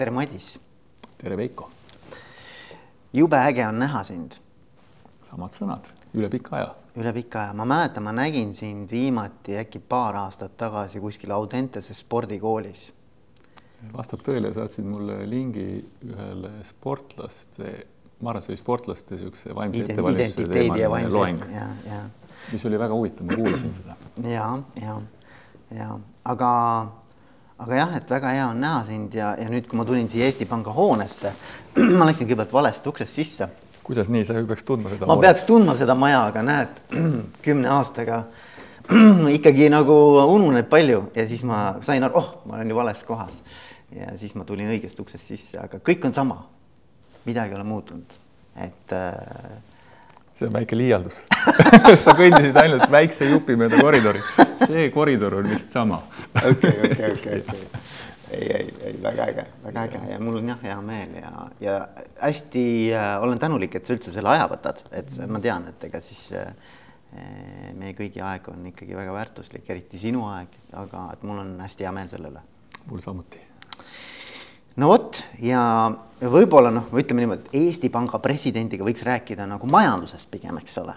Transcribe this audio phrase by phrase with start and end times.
[0.00, 0.58] tere, Madis.
[1.20, 1.70] tere, Veiko.
[3.12, 4.38] jube äge on näha sind.
[5.26, 6.70] samad sõnad, üle pika aja.
[6.96, 12.00] üle pika aja, ma mäletan, ma nägin sind viimati äkki paar aastat tagasi kuskil Audenteses
[12.00, 12.86] spordikoolis.
[13.92, 15.66] vastab tõele, saatsid mulle lingi
[16.08, 17.74] ühele sportlaste,
[18.20, 21.44] ma arvan, see oli sportlaste niisuguse vaimse ettevalmistuse teemaline loeng,
[22.54, 24.00] mis oli väga huvitav, ma kuulasin seda.
[24.24, 24.48] ja,
[24.80, 24.96] ja,
[25.76, 25.92] ja
[26.24, 26.54] aga
[27.60, 30.28] aga jah, et väga hea on näha sind ja, ja nüüd, kui ma tulin siia
[30.28, 31.32] Eesti Panga hoonesse,
[31.98, 33.48] ma läksin kõigepealt valest uksest sisse.
[33.84, 35.06] kuidas nii, sa ju peaks tundma seda?
[35.06, 35.26] ma hoonet.
[35.26, 36.78] peaks tundma seda maja, aga näed,
[37.46, 38.22] kümne aastaga
[39.36, 39.96] ikkagi nagu
[40.32, 43.42] ununeb palju ja siis ma sain aru, oh, ma olen ju vales kohas.
[43.94, 46.44] ja siis ma tulin õigest uksest sisse, aga kõik on sama.
[47.24, 48.20] midagi ei ole muutunud,
[48.56, 49.60] et äh,
[50.40, 51.20] see on väike liialdus
[52.04, 54.22] sa kõndisid ainult väikse jupi mööda koridori.
[54.64, 56.00] see koridor on vist sama.
[56.40, 57.82] okei, okei, okei, okei.
[58.38, 61.76] ei, ei, ei väga äge, väga äge ja mul on jah, hea meel ja, ja
[62.22, 62.64] hästi
[62.94, 66.30] äh, olen tänulik, et sa üldse selle aja võtad, et ma tean, et ega siis
[66.38, 66.48] äh,
[67.76, 71.88] meie kõigi aeg on ikkagi väga väärtuslik, eriti sinu aeg, aga et mul on hästi
[71.88, 72.44] hea meel selle üle.
[72.86, 73.49] mul samuti
[74.76, 75.62] no vot ja
[76.20, 80.94] võib-olla noh, ütleme niimoodi, Eesti Panga presidendiga võiks rääkida nagu majandusest pigem, eks ole.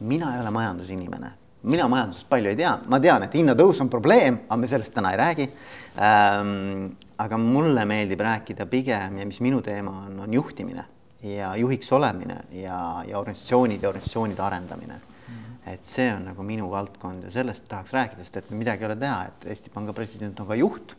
[0.00, 1.32] mina ei ole majandusinimene,
[1.62, 5.12] mina majandusest palju ei tea, ma tean, et hinnatõus on probleem, aga me sellest täna
[5.12, 5.50] ei räägi
[5.98, 6.88] ähm,.
[7.20, 10.84] aga mulle meeldib rääkida pigem ja mis minu teema on, on juhtimine
[11.22, 15.58] ja juhiks olemine ja, ja organisatsioonide ja organisatsioonide arendamine mm.
[15.74, 18.96] et see on nagu minu valdkond ja sellest tahaks rääkida, sest et midagi ei ole
[18.96, 20.96] teha, et Eesti Panga president on ka juht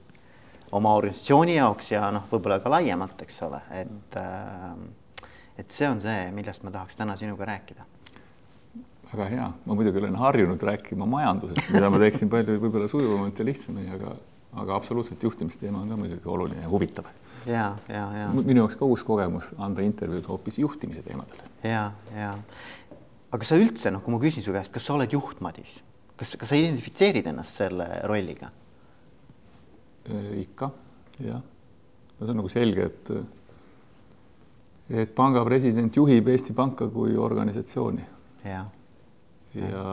[0.71, 4.73] oma organisatsiooni jaoks ja noh, võib-olla ka laiemalt, eks ole, et äh,
[5.61, 7.85] et see on see, millest ma tahaks täna sinuga rääkida.
[9.11, 13.45] väga hea, ma muidugi olen harjunud rääkima majandusest, mida ma teeksin palju võib-olla sujuvamalt ja
[13.45, 14.15] lihtsamini, aga
[14.51, 17.05] aga absoluutselt juhtimisteema on ka muidugi oluline ja huvitav.
[17.45, 18.29] ja, ja, ja.
[18.33, 21.43] minu jaoks ka uus kogemus anda intervjuud hoopis juhtimise teemadel.
[21.63, 22.33] ja, ja.
[23.31, 25.77] aga sa üldse noh, kui ma küsin su käest, kas sa oled juht, Madis,
[26.19, 28.51] kas, kas sa identifitseerid ennast selle rolliga?
[30.09, 30.71] Äh, ikka,
[31.21, 31.41] jah.
[32.17, 33.11] no see on nagu selge, et
[35.01, 38.05] et panga president juhib Eesti Panka kui organisatsiooni.
[38.43, 38.63] ja,
[39.53, 39.83] ja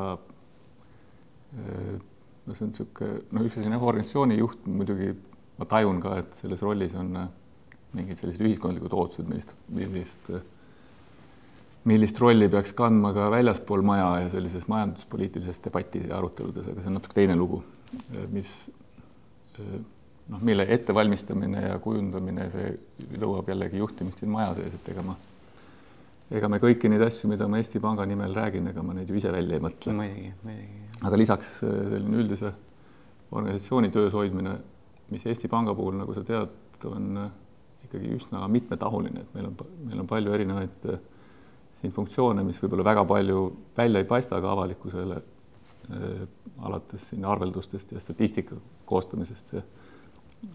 [1.52, 1.98] äh,
[2.46, 5.10] no see on niisugune, no üks asi on jah, organisatsiooni juht muidugi
[5.58, 7.28] ma tajun ka, et selles rollis on äh,
[7.92, 10.32] mingid sellised ühiskondlikud ootused, millist, millist,
[11.88, 16.94] millist rolli peaks kandma ka väljaspool maja ja sellises majanduspoliitilises debatis ja aruteludes, aga see
[16.94, 17.60] on natuke teine lugu,
[18.32, 18.56] mis
[20.28, 22.70] noh, mille ettevalmistamine ja kujundamine, see
[23.18, 25.16] nõuab jällegi juhtimist siin maja sees, et ega ma,
[26.34, 29.18] ega me kõiki neid asju, mida ma Eesti Panga nimel räägin, ega ma neid ju
[29.18, 29.96] ise välja ei mõtle.
[31.02, 32.52] aga lisaks äh, selline üldise
[33.30, 34.56] organisatsiooni töös hoidmine,
[35.12, 36.56] mis Eesti Panga puhul, nagu sa tead,
[36.88, 37.30] on äh,
[37.88, 39.56] ikkagi üsna mitmetahuline, et meil on,
[39.86, 41.00] meil on palju erinevaid äh,
[41.78, 43.42] siin funktsioone, mis võib-olla väga palju
[43.76, 46.24] välja ei paista ka avalikkusele äh,,
[46.66, 48.56] alates siin arveldustest ja statistika
[48.88, 49.62] koostamisest ja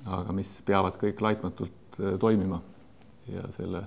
[0.05, 2.61] aga mis peavad kõik laitmatult äh, toimima.
[3.31, 3.85] Ja selle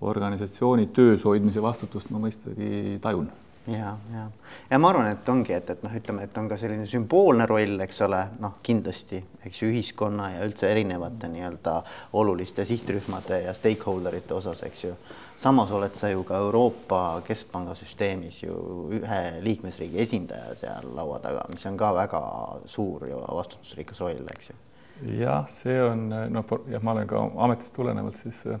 [0.00, 3.28] organisatsiooni töös hoidmise vastutust ma mõistagi tajun.
[3.66, 4.26] Ja, ja,
[4.70, 7.78] ja ma arvan, et ongi, et, et noh, ütleme, et on ka selline sümboolne roll,
[7.80, 11.78] eks ole, noh, kindlasti, eks ju, ühiskonna ja üldse erinevate nii-öelda
[12.20, 14.92] oluliste sihtrühmade ja stakeholder ite osas, eks ju.
[15.40, 18.58] samas oled sa ju ka Euroopa Keskpanga süsteemis ju
[19.00, 22.20] ühe liikmesriigi esindaja seal laua taga, mis on ka väga
[22.68, 24.60] suur ja vastutusrikas roll, eks ju
[25.02, 28.60] jah, see on noh, jah, ma olen ka ametist tulenevalt siis äh,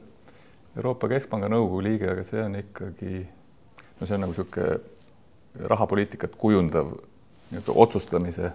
[0.76, 3.20] Euroopa Keskpanga nõukogu liige, aga see on ikkagi
[4.00, 6.90] no see on nagu niisugune rahapoliitikat kujundav
[7.52, 8.50] nii-öelda otsustamise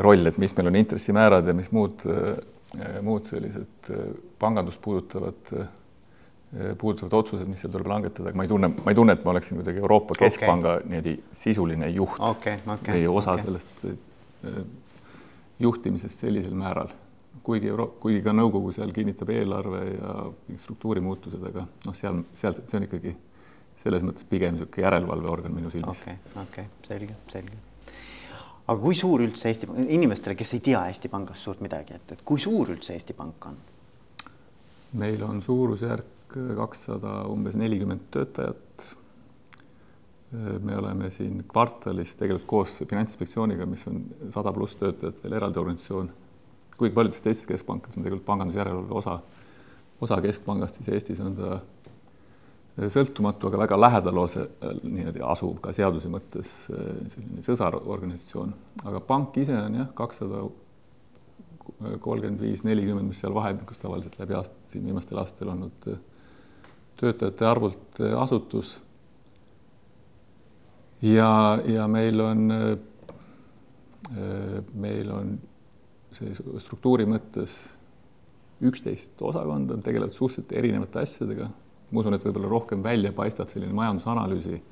[0.00, 4.10] roll, et mis meil on intressimäärad ja mis muud, äh, muud sellised äh,
[4.40, 5.54] pangandust puudutavad,
[6.78, 9.32] puudutavad otsused, mis seal tuleb langetada, aga ma ei tunne, ma ei tunne, et ma
[9.32, 10.88] oleksin kuidagi Euroopa Keskpanga okay.
[10.88, 13.44] niimoodi sisuline juht okay, okay, või osa okay.
[13.46, 14.81] sellest
[15.62, 16.92] juhtimisest sellisel määral,
[17.46, 20.14] kuigi euro-, kuigi ka nõukogu seal kinnitab eelarve ja
[20.62, 23.16] struktuurimuutused, aga noh, seal, seal see on ikkagi
[23.82, 26.02] selles mõttes pigem niisugune järelevalveorgan minu silmis.
[26.04, 27.58] okei okay,, okei okay,, selge, selge.
[28.66, 32.24] aga kui suur üldse Eesti, inimestele, kes ei tea Eesti Pangast suurt midagi, et, et
[32.26, 33.60] kui suur üldse Eesti Pank on?
[35.02, 38.86] meil on suurusjärk kakssada umbes nelikümmend töötajat
[40.32, 44.02] me oleme siin kvartalis tegelikult koos Finantsinspektsiooniga, mis on
[44.32, 46.10] sada pluss töötajat, veel eraldi organisatsioon.
[46.76, 49.18] kuigi paljudes teistes keskpankades on tegelikult pangandusjärelevalve osa,
[50.00, 51.60] osa keskpangast, siis Eestis on ta
[52.76, 54.46] sõltumatu, aga väga lähedal ose,
[54.82, 56.52] niimoodi asuv ka seaduse mõttes
[57.12, 58.54] selline sõsarorganisatsioon.
[58.84, 60.46] aga pank ise on jah, kakssada
[62.00, 65.90] kolmkümmend viis, nelikümmend, mis seal vahemikus tavaliselt läbi aasta, siin viimastel aastatel olnud
[67.00, 68.76] töötajate arvult asutus.
[71.02, 72.42] Ja, ja meil on,
[74.74, 75.32] meil on
[76.12, 77.54] see struktuuri mõttes
[78.62, 81.48] üksteist osakonda, tegelevad suhteliselt erinevate asjadega.
[81.92, 84.62] ma usun, et võib-olla rohkem välja paistab selline majandusanalüüsi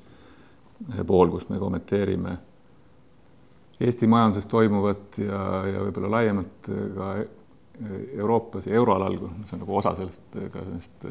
[1.05, 2.37] pool, kus me kommenteerime
[3.81, 7.13] Eesti majanduses toimuvat ja, ja võib-olla laiemalt ka
[8.13, 9.15] Euroopas ja euroalal,
[9.47, 11.07] see on nagu osa sellest ka sellest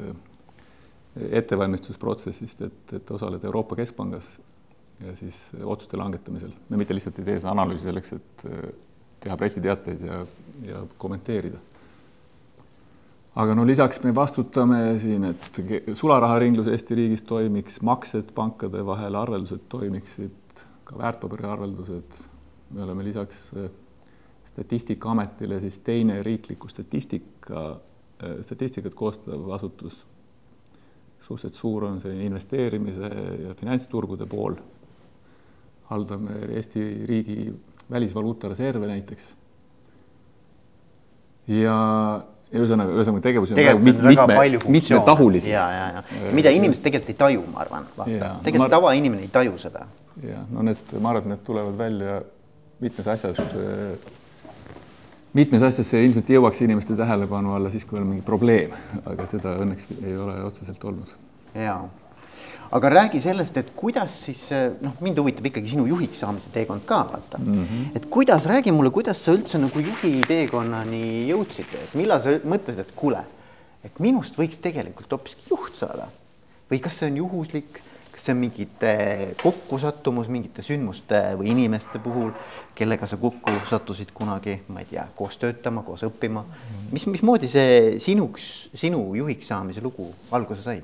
[1.41, 4.29] ettevalmistusprotsessist, et, et osaleda Euroopa Keskpangas
[5.07, 6.53] ja siis otsuste langetamisel.
[6.69, 8.47] me mitte lihtsalt ei tee seda analüüsi selleks, et
[9.21, 10.23] teha pressiteateid ja,
[10.65, 11.61] ja kommenteerida
[13.39, 15.61] aga no lisaks me vastutame siin, et
[15.97, 22.27] sularaharinglus Eesti riigis toimiks, maksed pankade vahel, arveldused toimiksid, ka väärtpaberiarveldused.
[22.71, 23.71] me oleme lisaks äh,
[24.51, 27.81] Statistikaametile siis teine riikliku statistika,
[28.23, 30.07] äh, statistikat koostav asutus.
[31.21, 33.11] suhteliselt suur on selline investeerimise
[33.47, 34.55] ja finantsturgude pool.
[35.91, 37.51] Haldame Eesti riigi
[37.91, 39.35] välisvaluuta reserve näiteks.
[41.51, 41.77] ja
[42.55, 44.37] ühesõnaga, ühesõnaga tegevusi on mit, mitme,
[44.69, 45.51] mitmetahulisi.
[45.51, 49.57] ja, ja, ja mida inimesed tegelikult ei taju, ma arvan, vaata, tegelikult tavainimene ei taju
[49.59, 49.87] seda.
[50.23, 52.21] ja no need, ma arvan, et need tulevad välja
[52.81, 53.41] mitmes asjas.
[55.35, 58.75] mitmes asjas see ilmselt jõuaks inimeste tähelepanu alla siis, kui on mingi probleem,
[59.07, 61.19] aga seda õnneks ei ole otseselt olnud.
[61.55, 61.81] ja
[62.71, 64.45] aga räägi sellest, et kuidas siis
[64.83, 67.65] noh, mind huvitab ikkagi sinu juhiks saamise teekond ka vaata mm.
[67.65, 67.97] -hmm.
[67.97, 72.81] et kuidas, räägi mulle, kuidas sa üldse nagu juhi teekonnani jõudsid, et millal sa mõtlesid,
[72.87, 73.25] et kuule,
[73.85, 76.07] et minust võiks tegelikult hoopiski juht saada
[76.71, 77.81] või kas see on juhuslik,
[78.13, 78.95] kas see on mingite
[79.43, 82.31] kokkusattumus mingite sündmuste või inimeste puhul,
[82.79, 86.45] kellega sa kokku sattusid kunagi, ma ei tea, koos töötama, koos õppima.
[86.45, 86.93] -hmm.
[86.93, 90.83] mis, mismoodi see sinuks, sinu juhiks saamise lugu alguse sai?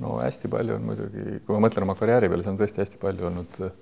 [0.00, 3.00] No hästi palju on muidugi, kui ma mõtlen oma karjääri peale, see on tõesti hästi
[3.02, 3.74] palju olnud äh,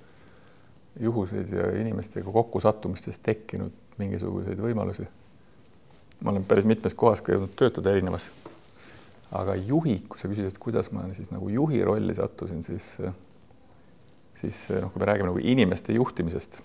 [1.01, 5.07] juhuseid ja inimestega kokkusattumistest tekkinud mingisuguseid võimalusi.
[6.25, 8.31] ma olen päris mitmes kohas ka jõudnud töötada erinevas.
[9.33, 13.15] aga juhi, kui sa küsid, et kuidas ma siis nagu juhi rolli sattusin, siis, äh,
[14.35, 16.61] siis äh, noh, kui me räägime nagu inimeste juhtimisest,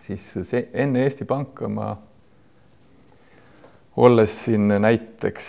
[0.00, 1.96] siis see enne Eesti Panka ma
[4.00, 5.46] olles siin näiteks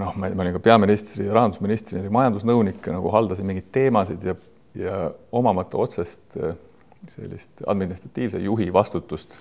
[0.00, 4.36] noh, ma, ma olin ka peaministri ja rahandusministri majandusnõunik ja nagu haldasin mingeid teemasid ja,
[4.78, 4.98] ja
[5.32, 6.38] omamata otsest
[7.10, 9.34] sellist administratiivse juhi vastutust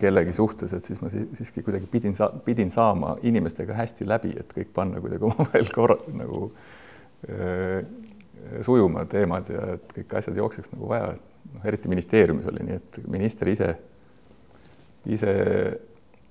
[0.00, 4.54] kellegi suhtes, et siis ma siiski kuidagi pidin sa-, pidin saama inimestega hästi läbi, et
[4.56, 6.46] kõik panna kuidagi omavahel korra nagu
[7.28, 7.82] äh,
[8.64, 12.78] sujuma teemad ja et kõik asjad jookseks nagu vaja, et noh, eriti ministeeriumis oli nii,
[12.80, 13.74] et minister ise,
[15.12, 15.34] ise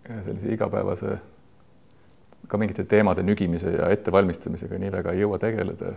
[0.07, 1.18] sellise igapäevase
[2.48, 5.95] ka mingite teemade nügimise ja ettevalmistamisega nii väga ei jõua tegeleda.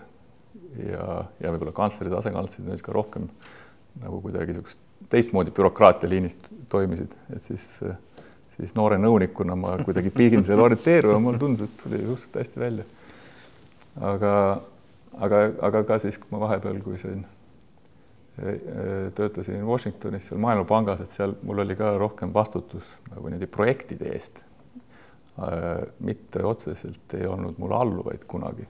[0.79, 1.05] ja,
[1.41, 3.29] ja võib-olla kantslerid, asekantslerid nüüd ka rohkem
[4.03, 4.81] nagu kuidagi niisugust
[5.11, 7.67] teistmoodi bürokraatia liinist toimisid, et siis,
[8.56, 12.87] siis noore nõunikuna ma kuidagi pidin seal orienteeruma, mulle tundus, et tuli suhteliselt hästi välja.
[14.00, 14.35] aga,
[15.27, 17.23] aga, aga ka siis, kui ma vahepeal, kui siin
[19.15, 24.43] töötasin Washingtonis seal Maailmapangas, et seal mul oli ka rohkem vastutus nagu niimoodi projektide eest.
[25.99, 28.67] mitte otseselt ei olnud mul alluvaid kunagi.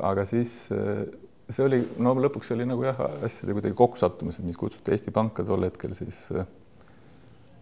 [0.00, 5.12] aga siis see oli, no lõpuks oli nagu jah, asjade kuidagi kokkusattumised, mis kutsuti Eesti
[5.12, 6.26] Panka tol hetkel siis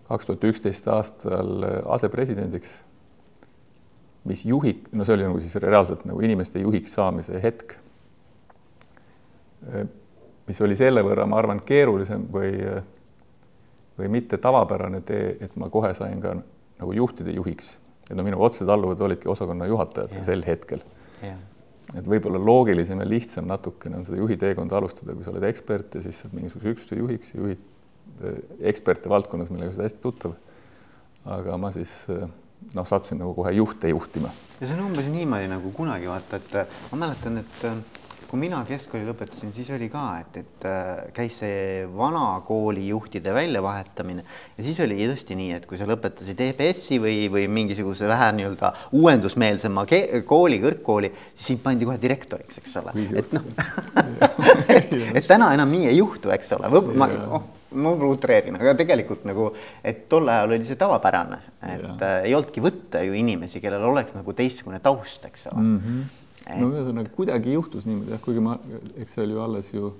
[0.09, 2.77] kaks tuhat üksteist aastal asepresidendiks,
[4.29, 7.79] mis juhi, no see oli nagu siis reaalselt nagu inimeste juhiks saamise hetk
[10.49, 12.57] mis oli selle võrra, ma arvan, keerulisem või,
[13.99, 16.35] või mitte tavapärane tee, et ma kohe sain ka
[16.83, 17.77] nagu juhtide juhiks.
[18.11, 20.25] et no minu otsesed alluvad olidki osakonna juhatajad ja.
[20.27, 20.83] sel hetkel.
[21.23, 25.95] et võib-olla loogilisem ja lihtsam natukene on seda juhi teekonda alustada, kui sa oled ekspert
[25.99, 27.63] ja siis saad mingisuguse üksuse juhiks ja juhid
[28.25, 28.39] eh,
[28.73, 30.39] eksperte valdkonnas, millega sa oled hästi tuttav.
[31.37, 32.27] aga ma siis eh,
[32.75, 34.33] noh, sattusin nagu kohe juhte juhtima.
[34.61, 37.67] ja see on umbes niimoodi nagu kunagi vaata, et ma mäletan, et
[38.33, 43.35] kui mina keskkooli lõpetasin, siis oli ka, et, et äh, käis see vana kooli juhtide
[43.37, 44.25] väljavahetamine.
[44.57, 48.71] Ja siis oli tõesti nii, et kui sa lõpetasid EBS-i või, või mingisuguse vähe nii-öelda
[48.97, 49.85] uuendusmeelsema
[50.25, 53.45] kooli, kõrgkooli, siis sind pandi kohe direktoriks, eks ole, et noh
[55.19, 57.47] et täna enam nii ei juhtu, eks ole, ma, oh,
[57.77, 59.51] ma võib-olla utreerin, aga tegelikult nagu,
[59.85, 64.17] et tol ajal oli see tavapärane, et äh, ei olnudki võtta ju inimesi, kellel oleks
[64.17, 65.69] nagu teistsugune taust, eks ole.
[65.69, 65.79] Mm.
[65.85, 68.57] -hmm no ühesõnaga kuidagi juhtus niimoodi jah, kuigi ma,
[68.97, 69.93] eks see oli ju alles ju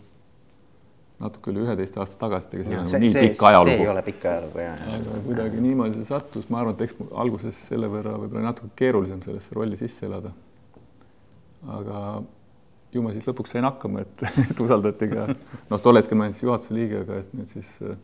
[1.23, 3.75] natuke üle üheteist aasta tagasi, ega see ei Ja ole nii pikk ajalugu.
[3.77, 7.13] see ei ole pikk ajalugu, jah, aga kuidagi niimoodi see sattus, ma arvan, et eks
[7.25, 10.33] alguses selle võrra võib-olla natuke keerulisem sellesse rolli sisse elada.
[11.79, 11.99] aga
[12.93, 15.29] ju ma siis lõpuks sain hakkama, et, et usaldati ka,
[15.71, 17.95] noh, tol hetkel ma olin siis juhatuse liige, aga et nüüd siis äh,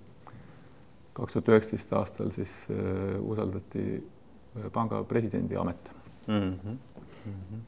[1.18, 5.90] kaks tuhat üheksateist aastal siis äh, usaldati äh, panga presidendi amet
[6.26, 6.38] mm.
[6.38, 6.78] -hmm.
[7.26, 7.66] Mm -hmm.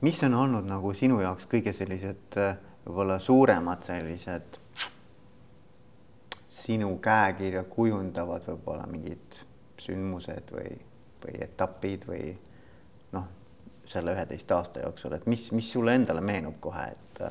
[0.00, 4.58] Mis on olnud nagu sinu jaoks kõige sellised äh, võib-olla suuremad sellised
[6.48, 9.40] sinu käekirja kujundavad võib-olla mingid
[9.80, 10.74] sündmused või,
[11.24, 12.24] või etapid või
[13.12, 13.28] noh,
[13.88, 17.22] selle üheteist aasta jooksul, et mis, mis sulle endale meenub kohe, et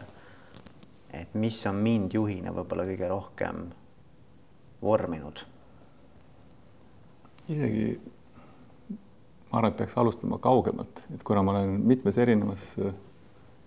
[1.14, 3.64] et mis on mind juhina võib-olla kõige rohkem
[4.82, 5.42] vorminud?
[7.50, 7.86] isegi
[9.52, 12.94] ma arvan, et peaks alustama kaugemalt, et kuna ma olen mitmes erinevas äh,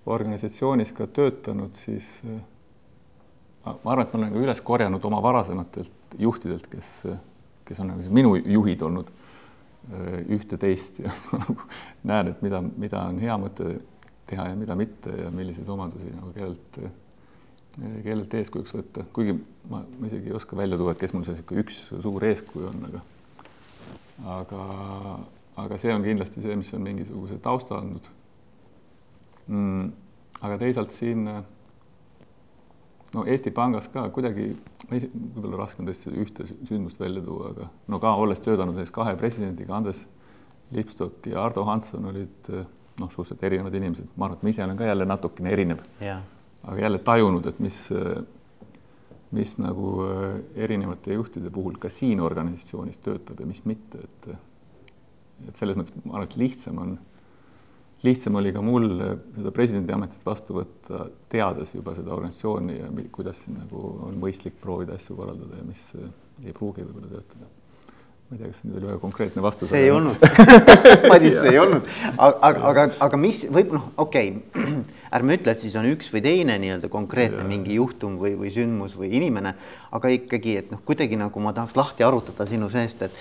[0.07, 2.39] organisatsioonis ka töötanud, siis äh,
[3.65, 6.95] ma arvan, et ma olen ka üles korjanud oma varasematelt juhtidelt, kes,
[7.67, 11.71] kes on nagu minu juhid olnud äh, ühte-teist ja ma nagu
[12.11, 13.77] näen, et mida, mida on hea mõte
[14.31, 16.79] teha ja mida mitte ja milliseid omadusi nagu kellelt,
[18.05, 19.35] kellelt eeskujuks võtta, kuigi
[19.69, 22.71] ma, ma isegi ei oska välja tuua, et kes mul see niisugune üks suur eeskuju
[22.71, 23.03] on, aga
[24.29, 24.63] aga,
[25.57, 28.07] aga see on kindlasti see, mis on mingisuguse tausta andnud
[29.47, 29.91] mm,.
[30.41, 31.27] aga teisalt siin
[33.13, 34.51] no Eesti Pangas ka kuidagi,
[34.89, 39.17] võib-olla raske on tõesti ühte sündmust välja tuua, aga no ka olles töötanud näiteks kahe
[39.21, 40.07] presidendiga, Andres
[40.73, 44.79] Lipstok ja Ardo Hansson olid noh, suhteliselt erinevad inimesed, ma arvan, et ma ise olen
[44.79, 45.83] ka jälle natukene erinev.
[46.63, 47.91] aga jälle tajunud, et mis
[49.33, 49.93] mis nagu
[50.55, 54.29] erinevate juhtide puhul ka siin organisatsioonis töötab ja mis mitte, et
[55.49, 56.93] et selles mõttes ma arvan, et lihtsam on,
[58.07, 58.91] lihtsam oli ka mul
[59.37, 64.59] seda presidendi ametit vastu võtta, teades juba seda organisatsiooni ja kuidas siin nagu on mõistlik
[64.63, 65.83] proovida asju korraldada ja mis
[66.43, 67.51] ei pruugi võib-olla töötada.
[68.33, 69.71] ma ei tea, kas see nüüd oli väga konkreetne vastus.
[69.71, 70.23] see ei olnud
[71.13, 74.75] Madis, see ei olnud, aga, aga, aga mis võib noh, okei okay.
[75.17, 77.49] ärme ütle, et siis on üks või teine nii-öelda konkreetne ja.
[77.49, 79.55] mingi juhtum või, või sündmus või inimene,
[79.93, 83.21] aga ikkagi, et noh, kuidagi nagu ma tahaks lahti arutada sinu seest, et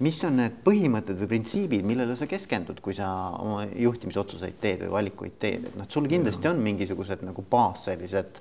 [0.00, 3.08] mis on need põhimõtted või printsiibid, millele sa keskendud, kui sa
[3.38, 8.40] oma juhtimisotsuseid teed või valikuid teed, et noh, sul kindlasti on mingisugused nagu baas sellised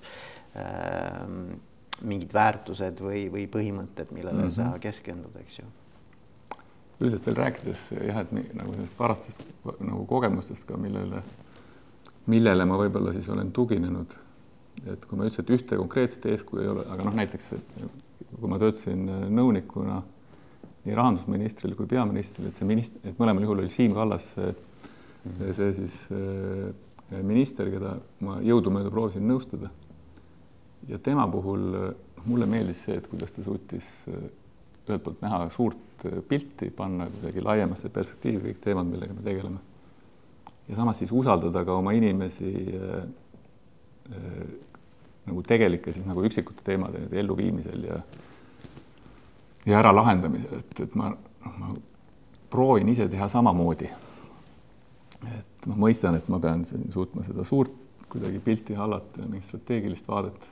[0.56, 1.20] äh,
[2.08, 4.58] mingid väärtused või, või põhimõtted, millele mm -hmm.
[4.58, 5.70] sa keskendud, eks ju
[7.02, 9.46] üldiselt veel rääkides jah, et nagu sellist varastest
[9.80, 11.24] nagu kogemustest ka, millele,
[12.30, 14.14] millele ma võib-olla siis olen tuginenud.
[14.86, 17.54] et kui ma ütlesin, et ühte konkreetset eeskuju ei ole, aga noh, näiteks
[18.32, 20.02] kui ma töötasin nõunikuna
[20.86, 25.74] nii rahandusministril kui peaministril, et see minist-, et mõlemal juhul oli Siim Kallas see, see
[25.78, 25.98] siis
[27.22, 27.96] minister, keda
[28.26, 29.70] ma jõudumööda proovisin nõustada.
[30.90, 31.94] ja tema puhul
[32.26, 33.90] mulle meeldis see, et kuidas ta suutis
[34.88, 39.60] ühelt poolt näha suurt pilti, panna kuidagi laiemasse perspektiivi kõik teemad, millega me tegeleme.
[40.68, 43.06] ja samas siis usaldada ka oma inimesi äh,
[44.16, 44.44] äh,
[45.26, 48.00] nagu tegelike siis nagu üksikute teemade elluviimisel ja
[49.66, 51.74] ja ära lahendamisel, et, et ma, noh, ma
[52.52, 53.90] proovin ise teha samamoodi.
[55.32, 57.78] et ma mõistan, et ma pean suutma seda suurt
[58.12, 60.48] kuidagi pilti hallata ja mingit strateegilist vaadet.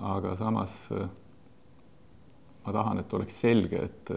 [0.00, 0.74] aga samas
[2.66, 4.12] ma tahan, et oleks selge, et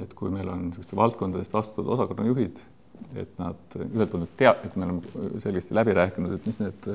[0.00, 2.60] et kui meil on niisuguste valdkondadest vastutavad osakonnajuhid,
[3.20, 6.88] et nad ühelt poolt tea-, et me oleme selgesti läbi rääkinud, et mis need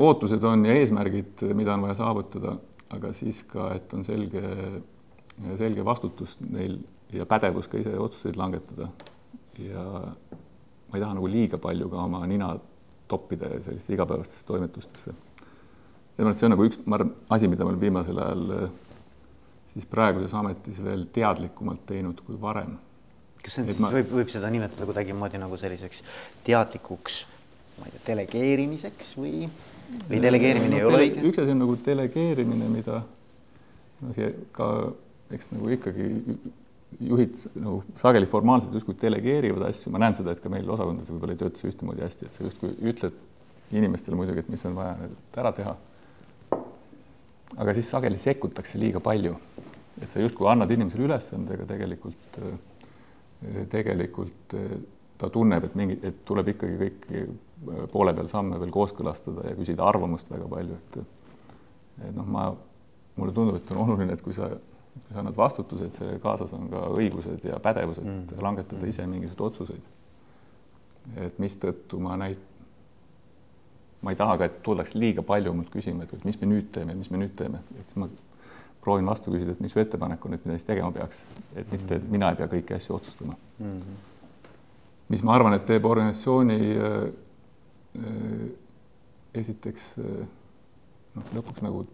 [0.00, 2.54] ootused on ja eesmärgid, mida on vaja saavutada,
[2.94, 4.42] aga siis ka, et on selge,
[5.58, 6.78] selge vastutus neil
[7.12, 8.88] ja pädevus ka ise otsuseid langetada.
[9.58, 12.50] ja ma ei taha nagu liiga palju ka oma nina
[13.08, 15.14] toppida selliste igapäevastesse toimetustesse
[16.18, 18.20] ja ma arvan, et see on nagu üks, ma arvan, asi, mida ma olen viimasel
[18.20, 18.68] ajal
[19.76, 22.76] siis praeguses ametis veel teadlikumalt teinud kui varem.
[23.42, 23.92] kas see on et siis ma...
[23.98, 26.02] võib, võib seda nimetada kuidagimoodi nagu selliseks
[26.46, 27.22] teadlikuks,
[27.78, 29.44] ma ei tea, delegeerimiseks või,
[30.08, 31.24] või delegeerimine no, ei ole õige?
[31.30, 33.02] üks asi on nagu delegeerimine, mida
[34.02, 34.22] noh,
[34.56, 34.70] ka
[35.34, 36.10] eks nagu ikkagi
[37.02, 41.34] juhid nagu sageli formaalselt justkui delegeerivad asju, ma näen seda, et ka meil osakondades võib-olla
[41.34, 43.16] ei tööta see ühtemoodi hästi, et sa justkui ütled
[43.76, 45.74] inimestele muidugi, et mis on vaja nüüd ära teha.
[47.56, 49.34] Aga siis sageli sekkutakse liiga palju,
[50.02, 52.38] et sa justkui annad inimesele ülesande, aga tegelikult,
[53.72, 54.56] tegelikult
[55.18, 57.26] ta tunneb, et mingi, et tuleb ikkagi kõiki
[57.92, 60.98] poole peal samme veel kooskõlastada ja küsida arvamust väga palju, et
[62.04, 62.50] et noh, ma,
[63.16, 66.52] mulle tundub, et on oluline, et kui sa, kui sa annad vastutuse, et selle kaasas
[66.56, 68.42] on ka õigused ja pädevused mm.
[68.44, 69.94] langetada ise mingisuguseid otsuseid.
[71.22, 72.42] et mistõttu ma näit-,
[74.02, 76.96] ma ei taha ka, et tullaks liiga palju mult küsima, et mis me nüüd teeme,
[76.98, 78.10] mis me nüüd teeme, et siis ma
[78.82, 81.22] proovin vastu küsida, et mis su ettepanek on, et mida siis tegema peaks,
[81.54, 83.70] et mitte, mina ei pea kõiki asju otsustama mm.
[83.70, 84.50] -hmm.
[85.14, 86.98] mis ma arvan, et teeb organisatsiooni äh,
[89.36, 90.26] esiteks äh,
[91.16, 91.84] noh, lõpuks nagu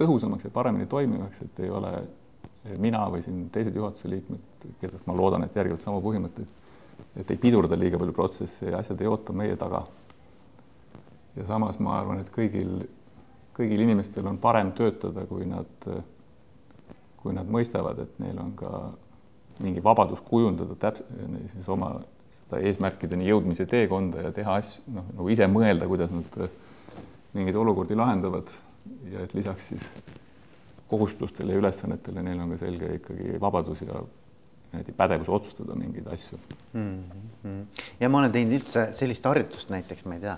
[0.00, 1.92] tõhusamaks ja paremini toimivaks, et ei ole
[2.80, 6.48] mina või siin teised juhatuse liikmed, keda ma loodan, et järgivad samu põhimõtteid,
[7.20, 9.82] et ei pidurda liiga palju protsesse ja asjad ei oota meie taga.
[11.36, 12.88] ja samas ma arvan, et kõigil,
[13.56, 15.88] kõigil inimestel on parem töötada, kui nad
[17.20, 18.70] kui nad mõistavad, et neil on ka
[19.60, 21.10] mingi vabadus kujundada täpselt
[21.52, 21.98] siis oma
[22.50, 26.50] seda eesmärkideni jõudmise teekonda ja teha asju, noh, nagu ise mõelda, kuidas nad äh,
[27.36, 28.50] mingeid olukordi lahendavad
[29.10, 29.86] ja et lisaks siis
[30.90, 34.00] kohustustele ja ülesannetele neil on ka selge ikkagi vabadus ja
[34.72, 36.38] niimoodi pädevus otsustada mingeid asju
[36.72, 37.04] mm.
[37.44, 37.82] -hmm.
[38.00, 40.36] ja ma olen teinud üldse sellist harjutust näiteks, ma ei tea,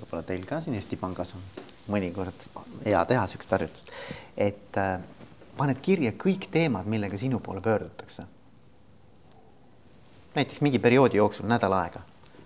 [0.00, 1.42] võib-olla teil ka siin Eesti Pangas on
[1.90, 2.46] mõnikord
[2.84, 3.92] hea teha niisugust harjutust,
[4.36, 4.98] et äh,
[5.56, 8.26] paned kirja kõik teemad, millega sinu poole pöördutakse.
[10.36, 12.02] Näiteks mingi perioodi jooksul nädal aega,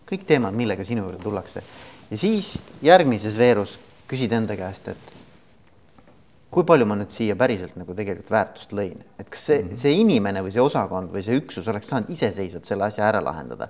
[0.09, 1.63] kõik teemad, millega sinu juurde tullakse
[2.11, 3.79] ja siis järgmises veerus
[4.11, 5.19] küsid enda käest, et
[6.51, 9.83] kui palju ma nüüd siia päriselt nagu tegelikult väärtust lõin, et kas see mm, -hmm.
[9.83, 13.69] see inimene või see osakond või see üksus oleks saanud iseseisvalt selle asja ära lahendada.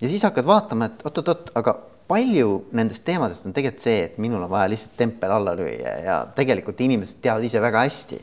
[0.00, 1.78] ja siis hakkad vaatama, et oot-oot-oot, aga
[2.08, 6.26] palju nendest teemadest on tegelikult see, et minul on vaja lihtsalt tempel alla lüüa ja
[6.36, 8.20] tegelikult inimesed teavad ise väga hästi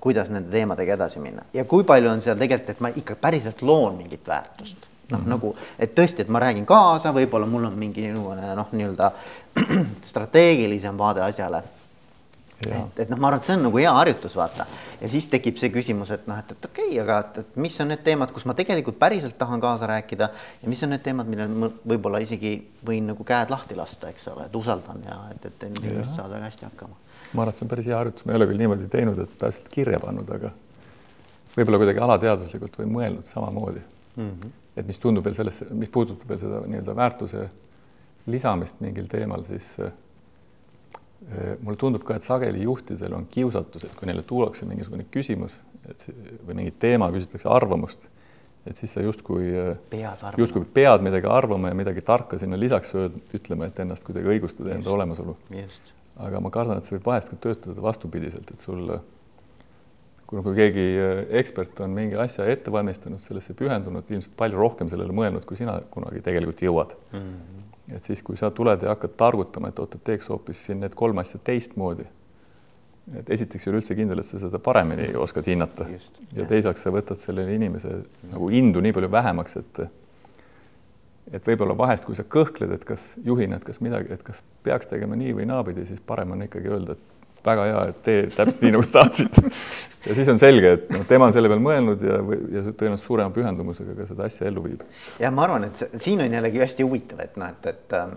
[0.00, 3.62] kuidas nende teemadega edasi minna ja kui palju on seal tegelikult, et ma ikka päriselt
[3.62, 7.64] loon mingit väärtust noh mm -hmm., nagu, et tõesti, et ma räägin kaasa, võib-olla mul
[7.64, 9.12] on mingi niisugune noh, nii-öelda
[10.10, 11.62] strateegilisem vaade asjale.
[12.64, 14.66] et, et noh, ma arvan, et see on nagu hea harjutus, vaata.
[15.00, 17.80] ja siis tekib see küsimus, et noh, et, et okei okay,, aga et, et mis
[17.80, 20.28] on need teemad, kus ma tegelikult päriselt tahan kaasa rääkida
[20.62, 24.28] ja mis on need teemad, millel ma võib-olla isegi võin nagu käed lahti lasta, eks
[24.32, 27.03] ole, et usaldan ja et, et inimesed saavad väga hästi hakkama
[27.34, 29.34] ma arvan, et see on päris hea harjutus, ma ei ole küll niimoodi teinud, et
[29.40, 30.52] päriselt kirja pannud, aga
[31.56, 34.30] võib-olla kuidagi alateadvuslikult või mõelnud samamoodi mm.
[34.30, 34.54] -hmm.
[34.76, 37.48] et mis tundub veel sellesse, mis puudutab veel seda nii-öelda väärtuse
[38.30, 39.92] lisamist mingil teemal, siis äh,
[41.60, 45.56] mulle tundub ka, et sageli juhtidel on kiusatus, et kui neile tuuakse mingisugune küsimus,
[45.88, 46.06] et
[46.46, 48.08] või mingi teema, küsitakse arvamust,
[48.66, 49.50] et siis sa justkui,
[50.40, 52.94] justkui pead midagi arvama ja midagi tarka sinna lisaks
[53.36, 55.36] ütlema, et ennast kuidagi õigustada, enda olemasolu.
[56.22, 58.92] Aga ma kardan, et see võib vahest ka töötada vastupidiselt, et sul,
[60.26, 64.90] kui nagu keegi äh, ekspert on mingi asja ette valmistanud, sellesse pühendunud, ilmselt palju rohkem
[64.92, 67.22] sellele mõelnud, kui sina kunagi tegelikult jõuad mm.
[67.22, 67.96] -hmm.
[67.96, 70.94] et siis, kui sa tuled ja hakkad targutama, et oot, et teeks hoopis siin need
[70.94, 72.06] kolm asja teistmoodi
[73.18, 76.86] et esiteks ei ole üldse kindel, et sa seda paremini oskad hinnata Just, ja teiseks
[76.86, 77.98] sa võtad selle inimese
[78.30, 79.82] nagu indu nii palju vähemaks, et
[81.32, 84.90] et võib-olla vahest, kui sa kõhkled, et kas juhina, et kas midagi, et kas peaks
[84.90, 88.62] tegema nii või naapidi, siis parem on ikkagi öelda, et väga hea, et tee täpselt
[88.64, 89.40] nii, nagu sa tahtsid.
[90.08, 92.16] ja siis on selge, et noh, tema on selle peale mõelnud ja,
[92.56, 94.80] ja tõenäoliselt suurema pühendumusega ka seda asja ellu viib.
[95.20, 98.08] ja ma arvan, et siin on jällegi hästi huvitav, et noh, et, et äh,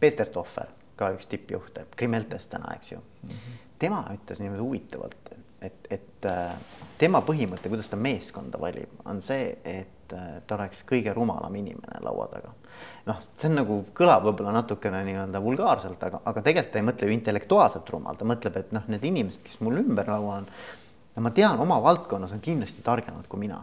[0.00, 3.28] Peeter Tohver ka üks tippjuht, Krimeltes täna, eks ju mm.
[3.28, 3.58] -hmm.
[3.78, 5.24] tema ütles niimoodi huvitavalt,
[5.60, 6.54] et, et äh,
[6.98, 12.00] tema põhimõte, kuidas ta meeskonda valib, on see, et äh, ta oleks kõige rumalam inimene
[12.04, 12.52] laua taga.
[13.06, 17.08] noh, see on nagu, kõlab võib-olla natukene nii-öelda vulgaarselt, aga, aga tegelikult ta ei mõtle
[17.08, 20.50] ju intellektuaalselt rumal, ta mõtleb, et noh, need inimesed, kes mul ümber laua on,
[21.14, 23.62] no ma tean, oma valdkonnas on kindlasti targemad kui mina.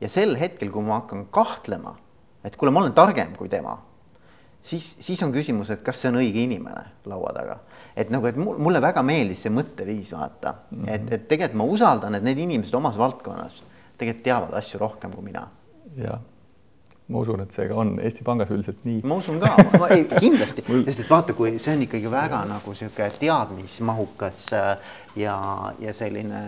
[0.00, 1.96] ja sel hetkel, kui ma hakkan kahtlema,
[2.44, 3.78] et kuule, ma olen targem kui tema
[4.62, 7.58] siis, siis on küsimus, et kas see on õige inimene laua taga.
[7.96, 10.94] et nagu, et mulle väga meeldis see mõtteviis, vaata mm, -hmm.
[10.94, 13.62] et, et tegelikult ma usaldan, et need inimesed omas valdkonnas
[13.98, 15.46] tegelikult teavad asju rohkem kui mina.
[15.96, 16.20] Jah,
[17.08, 19.02] ma usun, et see ka on Eesti Pangas üldiselt nii.
[19.08, 19.54] ma usun ka,
[19.90, 22.50] ei kindlasti sest et vaata, kui see on ikkagi väga ja.
[22.56, 25.38] nagu sihuke teadmismahukas äh, ja,
[25.82, 26.44] ja selline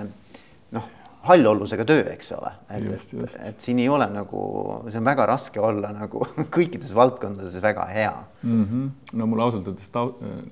[0.75, 0.93] noh
[1.25, 2.51] hallollusega töö, eks ole.
[2.69, 4.43] et, et, et siin ei ole nagu,
[4.91, 6.27] see on väga raske olla nagu
[6.57, 8.65] kõikides valdkondades väga hea mm.
[8.65, 9.17] -hmm.
[9.21, 9.91] no mul ausalt öeldes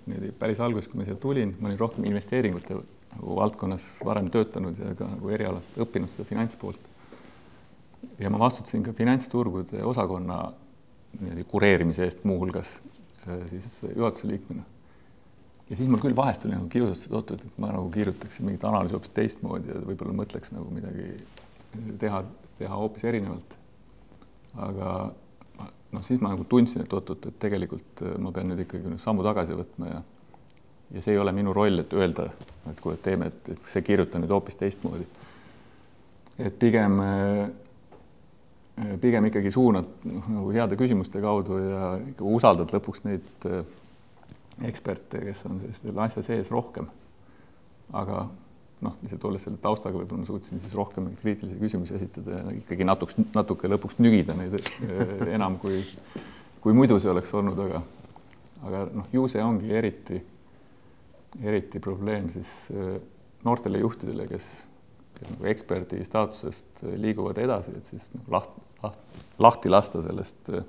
[0.07, 2.81] niimoodi päris alguses, kui ma siia tulin, ma olin rohkem investeeringute
[3.13, 6.81] nagu valdkonnas varem töötanud ja ka nagu erialaselt õppinud seda finantspoolt.
[8.19, 10.43] Ja ma vastutasin ka finantsturgude osakonna
[11.21, 12.71] niimoodi kureerimise eest muuhulgas
[13.29, 14.65] äh, siis juhatuse liikmena
[15.71, 18.65] ja siis mul küll vahest oli nagu kiusatus, et oot, et ma nagu kirjutaksin mingit
[18.69, 21.07] analüüsi hoopis teistmoodi ja võib-olla mõtleks nagu midagi
[22.03, 22.23] teha,
[22.59, 23.55] teha hoopis erinevalt.
[24.61, 24.89] aga
[25.93, 29.25] noh, siis ma nagu tundsin, et oot-oot, et tegelikult äh, ma pean nüüd ikkagi sammu
[29.27, 30.03] tagasi võtma ja
[30.93, 32.27] ja see ei ole minu roll, et öelda,
[32.69, 35.07] et kuule, teeme, et, et see kirjuta nüüd hoopis teistmoodi.
[36.39, 37.47] et pigem äh,
[39.01, 41.89] pigem ikkagi suunad noh, nagu heade küsimuste kaudu ja
[42.25, 43.65] usaldad lõpuks neid äh,
[44.69, 46.89] eksperte, kes on selle asja sees rohkem.
[47.93, 48.25] aga
[48.83, 52.87] noh, lihtsalt olles selle taustaga, võib-olla ma suutsin siis rohkem kriitilisi küsimusi esitada ja ikkagi
[52.89, 55.85] natuks, natuke lõpuks nügida neid äh, enam kui,
[56.65, 57.83] kui muidu see oleks olnud, aga,
[58.65, 60.19] aga noh, ju see ongi eriti,
[61.45, 62.97] eriti probleem siis äh,
[63.45, 64.51] noortele juhtidele, kes
[65.31, 70.65] nagu eksperdi staatusest liiguvad edasi, et siis nagu laht, laht, lahti lasta sellest äh,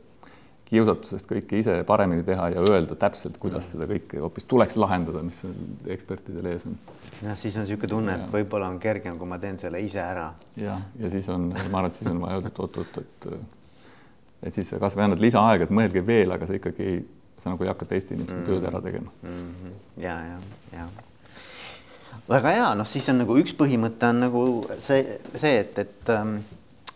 [0.74, 5.42] kiusatusest kõike ise paremini teha ja öelda täpselt, kuidas seda kõike hoopis tuleks lahendada, mis
[5.96, 6.78] ekspertidel ees on.
[7.22, 10.32] jah, siis on niisugune tunne, et võib-olla on kergem, kui ma teen selle ise ära.
[10.60, 13.30] ja, ja siis on, ma arvan, et siis on vaja öelda, et oot-oot, et
[14.44, 17.00] et siis sa kasvõi annad lisaaega, et mõelge veel, aga sa ikkagi ei,
[17.39, 18.52] sa nagu ei hakka teiste inimeste mm -hmm.
[18.52, 19.50] tööd ära tegema mm.
[19.62, 20.04] -hmm.
[20.04, 20.39] ja, ja,
[20.74, 20.88] ja
[22.30, 24.43] väga hea, noh, siis on nagu üks põhimõte on nagu
[24.86, 26.38] see, see, et, et ähm,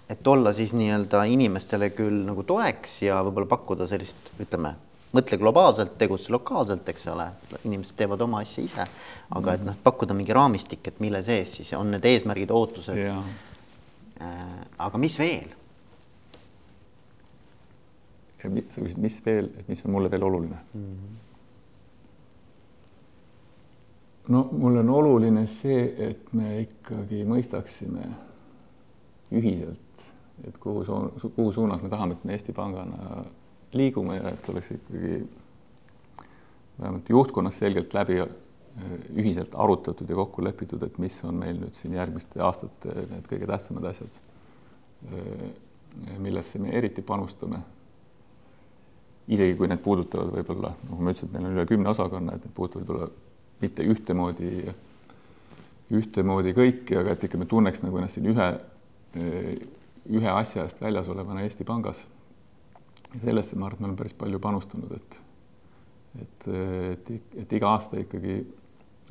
[0.10, 4.72] et olla siis nii-öelda inimestele küll nagu toeks ja võib-olla pakkuda sellist, ütleme,
[5.16, 7.28] mõtle globaalselt, tegutse lokaalselt, eks ole,
[7.64, 8.88] inimesed teevad oma asja ise,
[9.36, 13.04] aga et noh, pakkuda mingi raamistik, et mille sees siis on need eesmärgid, ootused.
[14.18, 14.44] Äh,
[14.88, 15.56] aga mis veel?
[18.38, 20.82] sa küsid, mis veel, et mis on mulle veel oluline mm?
[20.82, 21.16] -hmm.
[24.30, 28.08] No mulle on oluline see, et me ikkagi mõistaksime
[29.32, 29.88] ühiselt
[30.46, 30.84] et kuhu,
[31.36, 33.24] kuhu suunas me tahame, et me Eesti Pangana
[33.74, 35.22] liigume ja et oleks ikkagi
[36.80, 38.28] vähemalt juhtkonnas selgelt läbi äh,
[39.16, 43.50] ühiselt arutatud ja kokku lepitud, et mis on meil nüüd siin järgmiste aastate need kõige
[43.50, 44.22] tähtsamad asjad,
[45.10, 45.48] äh,
[46.22, 47.64] millesse me eriti panustame.
[49.28, 52.46] isegi kui need puudutavad võib-olla, nagu ma ütlesin, et meil on üle kümne osakonna, et
[52.46, 53.10] need puudutavad võib-olla
[53.62, 54.74] mitte ühtemoodi,
[55.98, 58.50] ühtemoodi kõiki, aga et ikka me tunneks nagu ennast siin ühe
[60.08, 62.06] ühe asja eest väljas olevana Eesti Pangas.
[63.14, 65.18] ja sellesse ma arvan, et me oleme päris palju panustanud, et
[66.22, 66.48] et,
[67.12, 68.40] et, et iga aasta ikkagi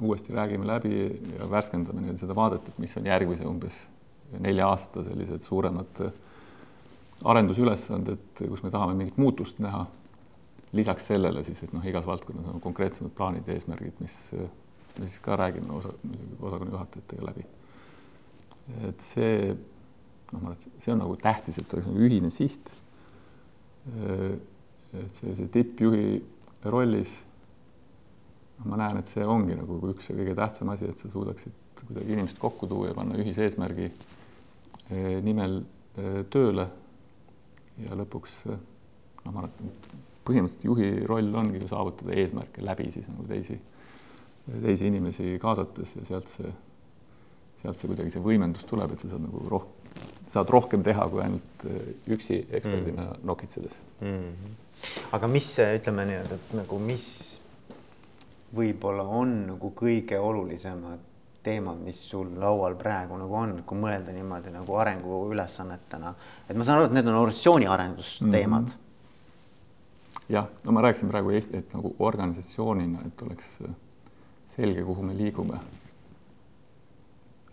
[0.03, 0.97] uuesti räägime läbi
[1.39, 3.77] ja värskendame nii seda vaadet, et mis on järgmise umbes
[4.41, 6.01] nelja aasta sellised suuremad
[7.25, 9.87] arendusülesanded, kus me tahame mingit muutust näha.
[10.77, 15.21] Lisaks sellele siis, et noh, igas valdkonnas on konkreetsemad plaanid ja eesmärgid, mis me siis
[15.25, 15.93] ka räägime osa,
[16.41, 17.47] osakonna juhatajatega läbi.
[18.89, 19.55] et see
[20.33, 22.71] noh, ma arvan, et see on nagu tähtis, et oleks nagu ühine siht.
[23.97, 26.09] et sellise tippjuhi
[26.65, 27.21] rollis
[28.59, 32.13] noh, ma näen, et see ongi nagu üks kõige tähtsam asi, et sa suudaksid kuidagi
[32.17, 35.61] inimesed kokku tuua ja panna ühise eesmärgi eh, nimel
[36.01, 36.69] eh, tööle.
[37.77, 43.09] ja lõpuks noh, ma arvan, et põhimõtteliselt juhi roll ongi ju saavutada eesmärke läbi siis
[43.13, 43.59] nagu teisi,
[44.53, 46.53] teisi inimesi kaasates ja sealt see,
[47.63, 49.75] sealt see kuidagi see võimendus tuleb, et sa saad nagu rohkem
[50.27, 53.27] saad rohkem teha kui ainult äh, üksi eksperdina mm.
[53.29, 54.07] nokitsedes mm.
[54.09, 54.55] -hmm.
[55.13, 57.07] aga mis, ütleme nii-öelda, et nagu mis
[58.57, 61.05] võib-olla on nagu kõige olulisemad
[61.47, 66.15] teemad, mis sul laual praegu nagu on, kui mõelda niimoodi nagu arenguülesannetena,
[66.49, 68.69] et ma saan aru, et need on organisatsiooni arendusteemad mm.
[68.69, 68.86] -hmm.
[70.29, 73.59] Jah, no ma rääkisin praegu Eesti, et nagu organisatsioonina, et oleks
[74.57, 75.61] selge, kuhu me liigume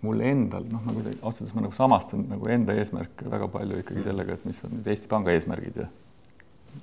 [0.03, 3.79] mul endal, noh, ma kuidagi ausalt öeldes ma nagu samastan nagu enda eesmärke väga palju
[3.79, 4.07] ikkagi mm.
[4.09, 5.87] sellega, et mis on nüüd Eesti Panga eesmärgid ja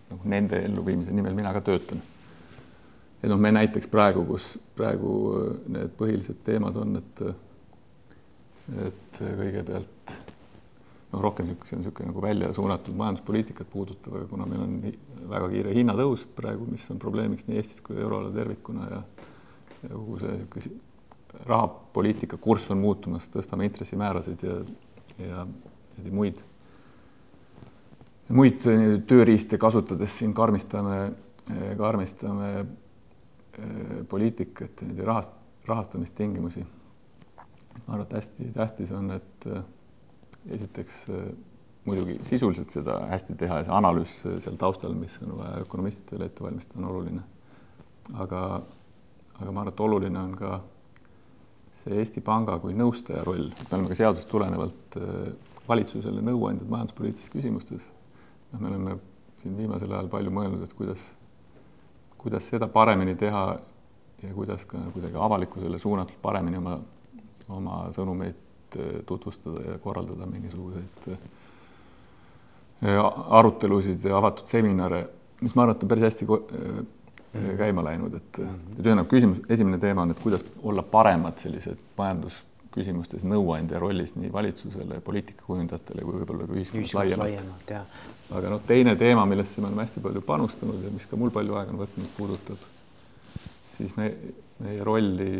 [0.08, 2.00] nagu nende elluviimise nimel mina ka töötan.
[3.22, 7.24] ja noh, me näiteks praegu, kus praegu äh, need põhilised teemad on, et
[8.86, 9.99] et kõigepealt
[11.12, 14.76] noh, rohkem niisugune, see on niisugune nagu välja suunatud majanduspoliitikat puudutav, aga kuna meil on
[15.30, 19.02] väga kiire hinnatõus praegu, mis on probleemiks nii Eestis kui euroala tervikuna ja
[19.80, 20.80] ja kogu see niisugune
[21.46, 24.56] rahapoliitika kurss on muutumas, tõstame intressimäärasid ja,
[25.22, 25.44] ja,
[26.04, 26.40] ja muid,
[28.28, 28.66] muid
[29.08, 31.12] tööriiste kasutades siin karmistame,
[31.78, 35.36] karmistame eh, poliitikat ja rahast,
[35.70, 36.66] rahastamistingimusi.
[37.86, 39.62] ma arvan, et hästi tähtis on, et eh,
[40.48, 41.30] esiteks eh,
[41.84, 46.44] muidugi sisuliselt seda hästi teha ja see analüüs seal taustal, mis on vaja ökonomistidele ette
[46.44, 47.22] valmistada, on oluline.
[48.14, 48.42] aga,
[49.40, 50.60] aga ma arvan, et oluline on ka
[51.80, 55.30] see Eesti Panga kui nõustaja roll, et me oleme ka seadusest tulenevalt äh,
[55.68, 57.88] valitsusele nõuandjad majanduspoliitilistes küsimustes.
[58.52, 58.98] noh, me oleme
[59.42, 61.04] siin viimasel ajal palju mõelnud, et kuidas,
[62.20, 63.44] kuidas seda paremini teha
[64.22, 66.76] ja kuidas ka kuidagi avalikkusele suunatult paremini oma,
[67.48, 71.18] oma sõnumeid äh, tutvustada ja korraldada mingisuguseid äh,
[73.40, 75.04] arutelusid ja avatud seminare,
[75.40, 76.26] mis ma arvan, et on päris hästi
[77.58, 82.40] käima läinud, et, et ühesõnaga küsimus, esimene teema on, et kuidas olla paremad sellised majandus,
[82.74, 87.28] küsimustes nõuandja rollis nii valitsusele, poliitikakujundajatele kui võib-olla ka ühiskonnas laiemalt.
[87.28, 91.32] laiemalt aga noh, teine teema, millesse me oleme hästi palju panustanud ja mis ka mul
[91.34, 92.68] palju aega on võtnud, puudutab
[93.80, 94.10] siis me,
[94.60, 95.30] meie rolli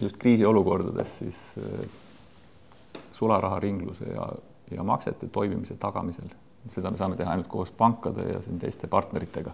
[0.00, 1.36] just kriisiolukordades siis
[3.16, 4.32] sularaharingluse ja,
[4.70, 6.28] ja maksete toimimise tagamisel.
[6.70, 9.50] seda me saame teha ainult koos pankade ja siin teiste partneritega.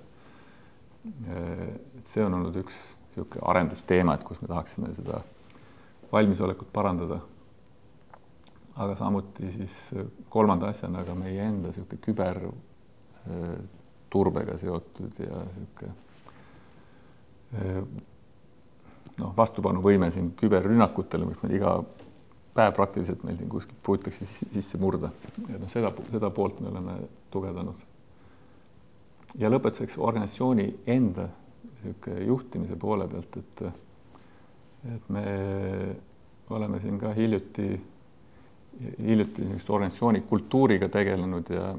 [1.99, 2.75] et see on olnud üks
[3.13, 5.21] niisugune arendusteema, et kus me tahaksime seda
[6.13, 7.19] valmisolekut parandada.
[8.77, 9.91] aga samuti siis
[10.29, 15.95] kolmanda asjana ka meie enda niisugune küberturbega seotud ja niisugune
[19.19, 21.77] noh, vastupanuvõime siin küberrünnakutele, mis meil iga
[22.55, 25.13] päev praktiliselt meil siin kuskilt püütakse sisse murda
[25.49, 26.99] ja noh, seda, seda poolt me oleme
[27.33, 27.87] tugevdanud.
[29.41, 31.29] ja lõpetuseks organisatsiooni enda
[31.83, 33.65] niisugune juhtimise poole pealt, et
[34.93, 35.25] et me
[36.51, 37.69] oleme siin ka hiljuti,
[38.99, 41.75] hiljuti niisugust organisatsiooni kultuuriga tegelenud ja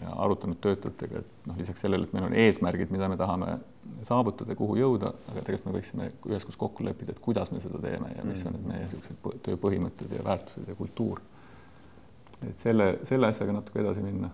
[0.00, 3.58] ja arutanud töötajatega, et noh, lisaks sellele, et meil on eesmärgid, mida me tahame
[4.06, 8.12] saavutada, kuhu jõuda, aga tegelikult me võiksime üheskoos kokku leppida, et kuidas me seda teeme
[8.14, 11.20] ja mis on need meie niisugused tööpõhimõtted ja väärtused ja kultuur.
[12.48, 14.30] et selle, selle asjaga natuke edasi minna.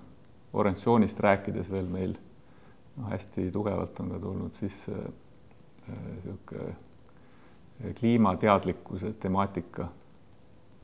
[0.52, 2.14] organisatsioonist rääkides veel meil
[2.96, 4.92] noh, hästi tugevalt on ka tulnud sisse
[5.88, 9.88] niisugune äh, kliimateadlikkuse temaatika.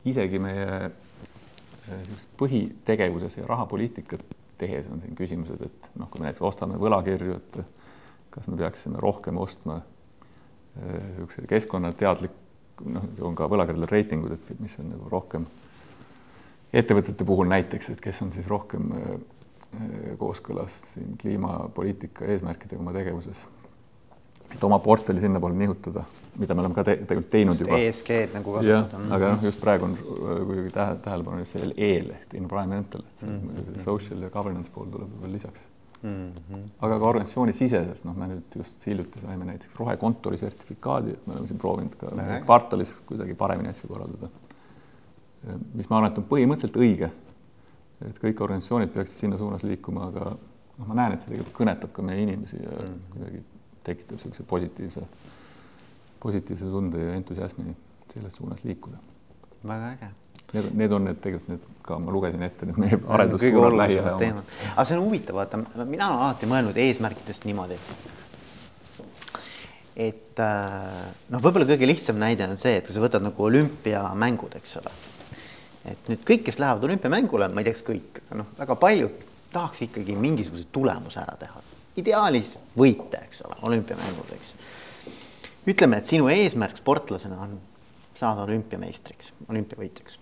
[0.04, 4.33] isegi meie äh, põhitegevuses ja rahapoliitikat
[4.64, 7.60] tehes on siin küsimused, et noh, kui me näiteks ostame võlakirju, et
[8.34, 12.40] kas me peaksime rohkem ostma eh, niisuguse keskkonnateadlik,
[12.90, 15.46] noh, on ka võlakirjadel reitingud, et mis on nagu rohkem
[16.74, 19.12] ettevõtete puhul näiteks, et kes on siis rohkem eh,
[20.18, 23.42] kooskõlas siin kliimapoliitika eesmärkidega oma tegevuses
[24.54, 26.04] et oma portfelli sinnapoole nihutada,
[26.38, 27.82] mida me oleme ka te tegelikult teinud just juba.
[27.82, 29.02] ESG-d nagu kasutada.
[29.16, 33.30] aga noh, just praegu on kuidagi tähe, tähelepanu just sellel E-l ehk environmental, et see
[33.30, 33.78] mm -hmm.
[33.84, 35.66] social ja governance pool tuleb veel lisaks
[36.04, 36.30] mm.
[36.30, 36.62] -hmm.
[36.80, 41.46] aga ka organisatsioonisiseselt, noh, me nüüd just hiljuti saime näiteks rohekontori sertifikaadi, et me oleme
[41.46, 42.40] siin proovinud ka Vähe.
[42.40, 44.28] kvartalis kuidagi paremini asju korraldada.
[45.74, 47.10] mis ma arvan, et on põhimõtteliselt õige.
[48.04, 50.36] et kõik organisatsioonid peaksid sinna suunas liikuma, aga
[50.78, 53.12] noh, ma näen, et see tegelikult kõnetab ka meie inimesi ja mm -hmm.
[53.12, 53.42] kuidagi
[53.84, 55.06] tekitab niisuguse positiivse,
[56.20, 57.76] positiivse tunde ja entusiasmi
[58.12, 58.96] selles suunas liikuda.
[59.66, 60.10] väga äge.
[60.52, 64.52] Need, need on need tegelikult need ka ma lugesin ette need meie arendussuunad lähiaja omad.
[64.74, 67.78] aga see on huvitav, vaata, mina olen alati mõelnud eesmärkidest niimoodi.
[69.96, 74.56] et äh, noh, võib-olla kõige lihtsam näide on see, et kui sa võtad nagu olümpiamängud,
[74.60, 74.94] eks ole.
[75.92, 79.30] et nüüd kõik, kes lähevad olümpiamängule, ma ei tea, kas kõik, aga noh, väga paljud
[79.54, 81.62] tahaks ikkagi mingisuguse tulemuse ära teha
[82.00, 84.52] ideaalis võita, eks ole, olümpiamängud, eks.
[85.70, 87.58] ütleme, et sinu eesmärk sportlasena on
[88.18, 90.20] saada olümpiameistriks, olümpiavõitjaks.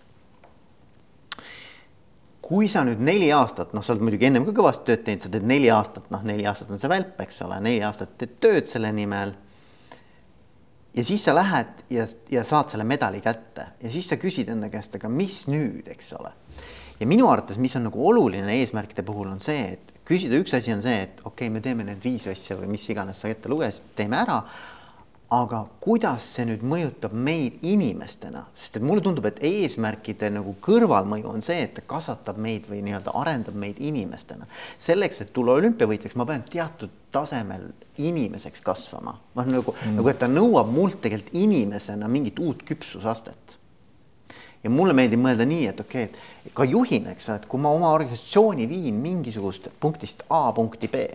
[2.43, 5.31] kui sa nüüd neli aastat, noh, sa oled muidugi ennem ka kõvasti tööd teinud, sa
[5.33, 8.69] teed neli aastat, noh, neli aastat on see välp, eks ole, neli aastat teed tööd
[8.69, 9.33] selle nimel.
[10.93, 14.69] ja siis sa lähed ja, ja saad selle medali kätte ja siis sa küsid enda
[14.69, 16.35] käest, aga mis nüüd, eks ole.
[17.01, 20.73] ja minu arvates, mis on nagu oluline eesmärkide puhul, on see, et küsida, üks asi
[20.75, 23.51] on see, et okei okay,, me teeme need viis asja või mis iganes sa ette
[23.53, 24.43] lugesid, teeme ära.
[25.33, 31.31] aga kuidas see nüüd mõjutab meid inimestena, sest et mulle tundub, et eesmärkide nagu kõrvalmõju
[31.31, 34.47] on see, et ta kasvatab meid või nii-öelda arendab meid inimestena.
[34.79, 40.21] selleks, et tulla olümpiavõitjaks, ma pean teatud tasemel inimeseks kasvama, noh nagu mm., nagu et
[40.21, 43.62] ta nõuab mult tegelikult inimesena mingit uut küpsusastet
[44.63, 47.63] ja mulle meeldib mõelda nii, et okei okay,, et ka juhina, eks ole, et kui
[47.63, 51.07] ma oma organisatsiooni viin mingisugust punktist A punkti B,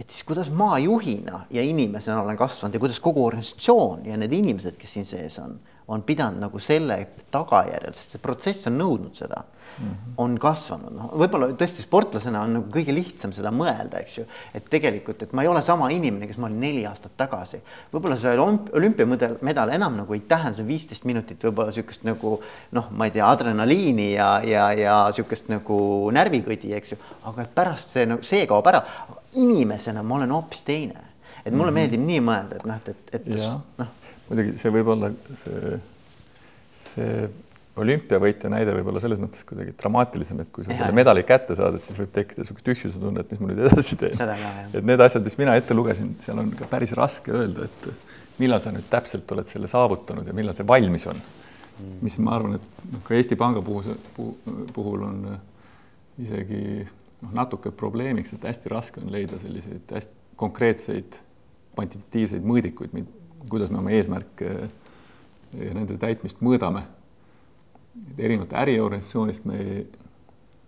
[0.00, 4.32] et siis kuidas ma juhina ja inimesena olen kasvanud ja kuidas kogu organisatsioon ja need
[4.36, 6.98] inimesed, kes siin sees on, on pidanud nagu selle
[7.30, 10.14] tagajärjel, sest see protsess on nõudnud seda mm, -hmm.
[10.16, 14.24] on kasvanud, noh, võib-olla tõesti sportlasena on nagu kõige lihtsam seda mõelda, eks ju.
[14.54, 17.60] et tegelikult, et ma ei ole sama inimene, kes ma olin neli aastat tagasi.
[17.92, 18.38] võib-olla see
[18.80, 22.40] olümpiamedal, medal enam nagu ei tähenda, see on viisteist minutit võib-olla sihukest nagu
[22.72, 26.98] noh, ma ei tea, adrenaliini ja, ja, ja sihukest nagu närvikõdi, eks ju.
[27.24, 28.82] aga et pärast see nagu, see kaob ära.
[29.34, 31.04] inimesena ma olen hoopis teine.
[31.44, 31.80] et mulle mm -hmm.
[31.80, 33.26] meeldib nii mõelda, et noh, et, et, et
[33.78, 33.86] noh.
[34.28, 35.10] Muidugi see võib olla
[35.42, 35.76] see,
[36.80, 37.10] see
[37.76, 41.76] olümpiavõitja näide võib olla selles mõttes kuidagi dramaatilisem, et kui sa selle medali kätte saad,
[41.76, 44.22] et siis võib tekkida niisugune tühjuse tunne, et mis ma nüüd edasi teen.
[44.72, 47.90] et need asjad, mis mina ette lugesin, seal on ka päris raske öelda, et
[48.40, 51.20] millal sa nüüd täpselt oled selle saavutanud ja millal see valmis on.
[51.76, 51.96] Mm..
[52.00, 53.98] mis ma arvan, et noh, ka Eesti Panga puhul,
[54.72, 55.40] puhul on äh,
[56.24, 61.18] isegi noh, natuke probleemiks, et hästi raske on leida selliseid hästi konkreetseid
[61.76, 62.96] kvantitatiivseid mõõdikuid,
[63.48, 64.52] kuidas me oma eesmärke
[65.56, 66.82] ja nende täitmist mõõdame.
[68.18, 69.86] erinevate äriorganisatsioonist me ei,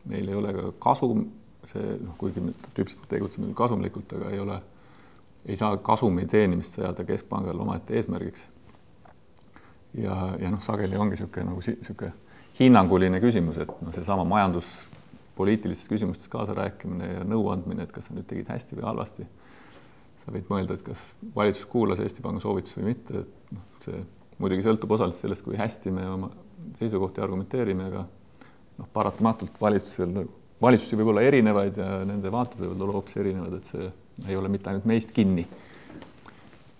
[0.09, 1.27] meil ei ole ka kasum,
[1.69, 4.61] see noh, kuigi me tüüpiliselt tegutseme kasumlikult, aga ei ole,
[5.47, 8.47] ei saa kasumi teenimist seada keskpangal omaette eesmärgiks.
[9.95, 12.13] ja, ja noh, sageli ongi niisugune nagu niisugune
[12.59, 18.27] hinnanguline küsimus, et noh, seesama majanduspoliitilistes küsimustes kaasarääkimine ja nõu andmine, et kas sa nüüd
[18.31, 19.27] tegid hästi või halvasti.
[20.29, 21.03] Sa võid mõelda, et kas
[21.35, 24.03] valitsus kuulas Eesti Panga soovitusi või mitte, et noh, see
[24.39, 26.29] muidugi sõltub osaliselt sellest, kui hästi me oma
[26.79, 30.21] seisukohti argumenteerime, aga noh, paratamatult valitsusel,
[30.61, 33.89] valitsusi võib olla erinevaid ja nende vaated võivad olla hoopis erinevad, et see
[34.29, 35.47] ei ole mitte ainult meist kinni.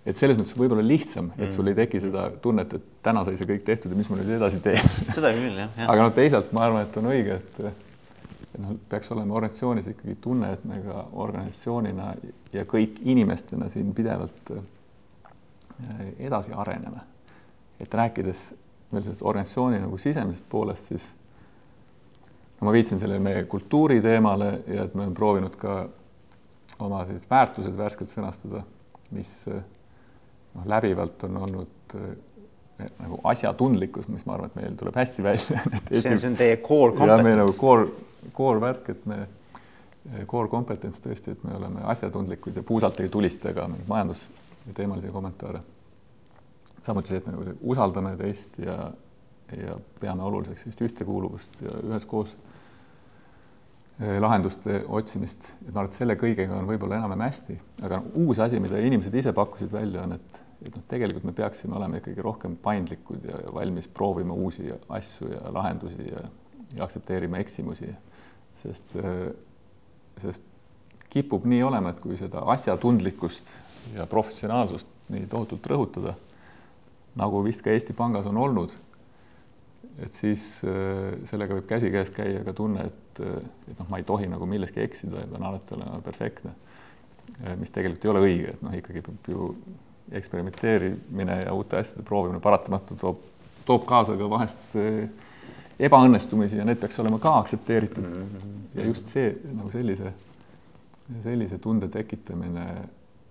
[0.07, 3.49] Et selles mõttes võib-olla lihtsam, et sul ei teki seda tunnet, et täna sai see
[3.49, 4.93] kõik tehtud ja mis ma nüüd edasi teen.
[5.09, 5.87] seda küll jah ja..
[5.91, 7.88] aga noh, teisalt ma arvan, et on õige, et
[8.57, 12.13] noh, peaks olema organisatsioonis ikkagi tunne, et me ka organisatsioonina
[12.53, 14.63] ja kõik inimestena siin pidevalt äh,
[16.19, 17.05] edasi areneme.
[17.79, 18.53] et rääkides
[18.91, 21.05] veel sellest organisatsiooni nagu sisemisest poolest, siis
[22.59, 25.79] no ma viitsin sellele meie kultuuri teemale ja et me oleme proovinud ka
[26.79, 28.63] oma sellised väärtused värskelt sõnastada,
[29.15, 29.63] mis äh,
[30.55, 32.09] noh, läbivalt on olnud eh,
[32.79, 36.93] nagu asjatundlikkus, mis ma arvan, et meil tuleb hästi välja see, see on teie core
[36.95, 37.25] competence.
[37.27, 37.89] meil nagu core,
[38.35, 39.19] core värk, et me,
[40.29, 45.61] core competence tõesti, et me oleme asjatundlikud ja puusalt ei tulista ka mingeid majandusteemalisi kommentaare.
[46.85, 48.77] samuti see, et me nagu usaldame teist ja,
[49.57, 52.37] ja peame oluliseks sellist ühtekuuluvust ja üheskoos
[53.99, 58.39] eh, lahenduste otsimist, et ma arvan, et selle kõigega on võib-olla enam-vähem hästi, aga uus
[58.39, 62.23] asi, mida inimesed ise pakkusid välja, on, et et noh, tegelikult me peaksime olema ikkagi
[62.23, 66.25] rohkem paindlikud ja valmis proovima uusi asju ja lahendusi ja,
[66.75, 67.93] ja aktsepteerima eksimusi,
[68.59, 68.95] sest,
[70.19, 70.43] sest
[71.09, 73.47] kipub nii olema, et kui seda asjatundlikkust
[73.95, 76.13] ja professionaalsust nii tohutult rõhutada,
[77.17, 78.75] nagu vist ka Eesti Pangas on olnud,
[80.03, 80.43] et siis
[81.31, 85.23] sellega võib käsikäes käia ka tunne, et, et noh, ma ei tohi nagu milleski eksida
[85.23, 86.53] ja pean alati olema perfektne.
[87.57, 89.49] mis tegelikult ei ole õige, et noh, ikkagi peab ju
[90.11, 93.25] eksperimenteerimine ja uute asjade proovimine paratamatult toob,
[93.65, 95.09] toob kaasa ka vahest eh,
[95.87, 98.23] ebaõnnestumisi ja need peaks olema ka aktsepteeritud mm.
[98.23, 98.63] -hmm.
[98.79, 100.13] ja just see nagu sellise,
[101.23, 102.65] sellise tunde tekitamine,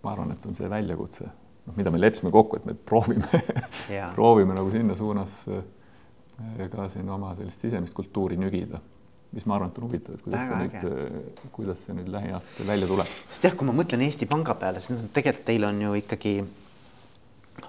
[0.03, 1.27] ma arvan, et on see väljakutse,
[1.67, 3.43] noh, mida me leppisime kokku, et me proovime
[4.19, 8.81] proovime nagu sinna suunas eh, ka siin oma sellist sisemist kultuuri nügida
[9.33, 12.67] mis ma arvan, et on huvitav, et kuidas Väga see nüüd, kuidas see nüüd lähiaastatel
[12.71, 13.11] välja tuleb.
[13.29, 16.33] sest jah, kui ma mõtlen Eesti Panga peale, siis tegelikult teil on ju ikkagi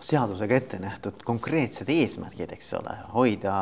[0.02, 3.54] seadusega ette nähtud konkreetsed eesmärgid, eks ole, hoida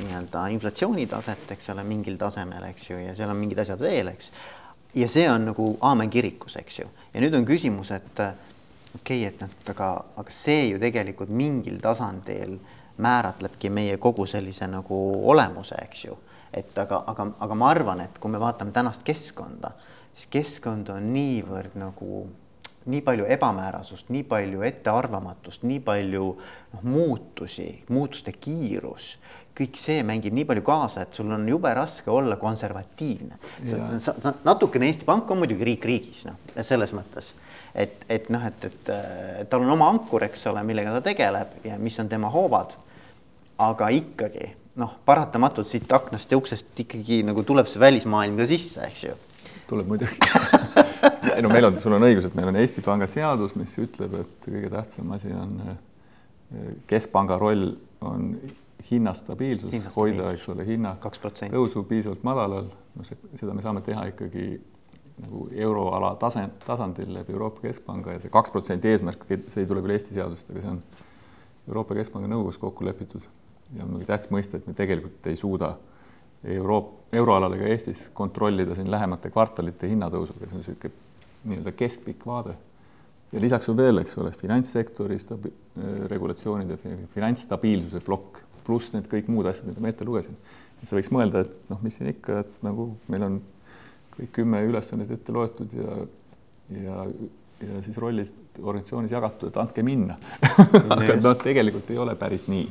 [0.00, 4.30] nii-öelda inflatsioonitaset, eks ole, mingil tasemel, eks ju, ja seal on mingid asjad veel, eks.
[4.94, 9.24] ja see on nagu aamen kirikus, eks ju, ja nüüd on küsimus, et okei okay,,
[9.30, 9.90] et noh, aga,
[10.22, 12.58] aga see ju tegelikult mingil tasandil
[13.02, 16.18] määratlebki meie kogu sellise nagu olemuse, eks ju.
[16.54, 19.72] et aga, aga, aga ma arvan, et kui me vaatame tänast keskkonda,
[20.14, 22.26] siis keskkond on niivõrd nagu
[22.86, 26.26] nii palju ebamäärasust, nii palju ettearvamatust, nii palju
[26.74, 29.14] noh, muutusi, muutuste kiirus,
[29.54, 33.38] kõik see mängib nii palju kaasa, et sul on jube raske olla konservatiivne.
[34.44, 37.32] natukene Eesti Pank on muidugi riik riigis, noh, selles mõttes,
[37.74, 38.92] et, et noh, et, et,
[39.50, 42.76] tal on oma ankur, eks ole, millega ta tegeleb ja mis on tema hoovad.
[43.58, 48.82] aga ikkagi noh, paratamatult siit aknast ja uksest ikkagi nagu tuleb see välismaailm ka sisse,
[48.88, 49.16] eks ju.
[49.70, 50.18] tuleb muidugi
[51.36, 54.14] ei no meil on, sul on õigus, et meil on Eesti Panga seadus, mis ütleb,
[54.20, 55.80] et kõige tähtsam asi on eh,
[56.90, 57.72] keskpanga roll
[58.04, 58.34] on
[58.90, 62.68] hinnastabiilsus, hinnastabiilsus., hoida, eks ole, hinna tõusu piisavalt madalal,
[62.98, 64.48] noh, seda me saame teha ikkagi
[65.22, 69.82] nagu euroala tase, tasandil läbi Euroopa Keskpanga ja see kaks protsenti eesmärk, see ei tule
[69.84, 70.80] küll Eesti seadusest, aga see on
[71.68, 73.22] Euroopa Keskpanga nõukogus kokku lepitud.
[73.74, 75.74] Ja on muidugi tähtis mõista, et me tegelikult ei suuda
[76.56, 81.03] Euroop-, euroalal ega Eestis kontrollida siin lähemate kvartalite hinnatõusuga, see on niisugune
[81.44, 82.56] nii-öelda keskpikk vaade.
[83.32, 89.08] ja lisaks on veel, eks ole, finantssektori stabi-, äh, regulatsioonid ja finantsstabiilsuse plokk, pluss need
[89.10, 90.36] kõik muud asjad, mida ma ette lugesin.
[90.82, 93.40] et sa võiks mõelda, et noh, mis siin ikka, et nagu meil on
[94.14, 95.96] kõik kümme ülesannet ette loetud ja,
[96.78, 97.06] ja,
[97.64, 100.16] ja siis rollid organisatsioonis jagatud, et andke minna
[100.94, 102.68] aga noh, tegelikult ei ole päris nii.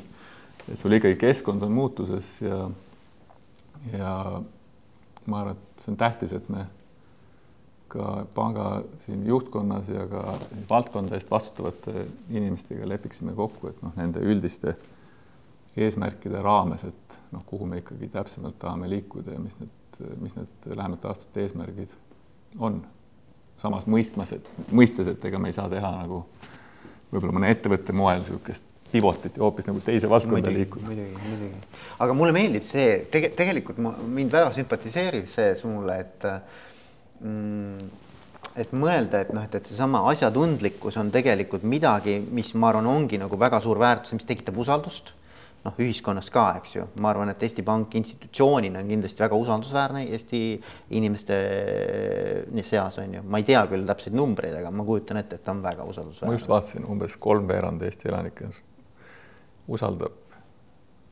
[0.70, 2.64] et sul ikkagi keskkond on muutuses ja,
[3.92, 4.14] ja
[5.26, 6.66] ma arvan, et see on tähtis, et me
[7.94, 8.68] ka panga
[9.06, 10.24] siin juhtkonnas ja ka
[10.70, 14.76] valdkonda eest vastutavate inimestega lepiksime kokku, et noh, nende üldiste
[15.78, 20.68] eesmärkide raames, et noh, kuhu me ikkagi täpsemalt tahame liikuda ja mis need, mis need
[20.74, 21.94] lähemate aastate eesmärgid
[22.60, 22.84] on.
[23.64, 26.24] samas mõistmas, et mõistes, et ega me ei saa teha nagu
[27.14, 30.86] võib-olla mõne ettevõtte moel niisugust pivot iti hoopis nagu teise valdkonda liikuda.
[30.86, 31.62] muidugi, muidugi,
[32.04, 36.28] aga mulle meeldib see tege, tegelikult ma, mind väga sümpatiseerib see sulle, et
[37.22, 43.20] et mõelda, et noh, et, et seesama asjatundlikkus on tegelikult midagi, mis ma arvan, ongi
[43.22, 45.14] nagu väga suur väärtus, mis tekitab usaldust.
[45.64, 50.02] Noh, ühiskonnas ka, eks ju, ma arvan, et Eesti Pank institutsioonina on kindlasti väga usaldusväärne
[50.12, 50.42] Eesti
[51.00, 51.38] inimeste
[52.68, 55.56] seas on ju, ma ei tea küll täpseid numbreid, aga ma kujutan ette, et ta
[55.56, 56.34] on väga usaldusväärne.
[56.34, 58.68] ma just vaatasin, umbes kolmveerand Eesti elanikest
[59.72, 60.20] usaldab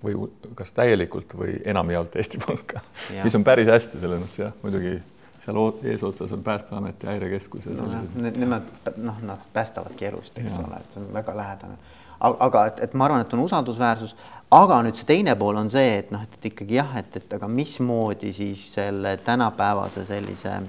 [0.03, 0.17] või
[0.59, 2.83] kas täielikult või enamjaolt Eesti Panka,
[3.21, 4.97] mis on päris hästi selles mõttes jah, muidugi
[5.41, 8.31] seal eesotsas on Päästeamet ja Häirekeskus ja sellised no,.
[8.37, 10.65] Nemad noh, nad päästavadki elust, eks ja.
[10.67, 11.79] ole, et see on väga lähedane.
[12.21, 14.15] aga et, et ma arvan, et on usaldusväärsus,
[14.53, 17.49] aga nüüd see teine pool on see, et noh, et ikkagi jah, et, et aga
[17.49, 20.59] mismoodi siis selle tänapäevase sellise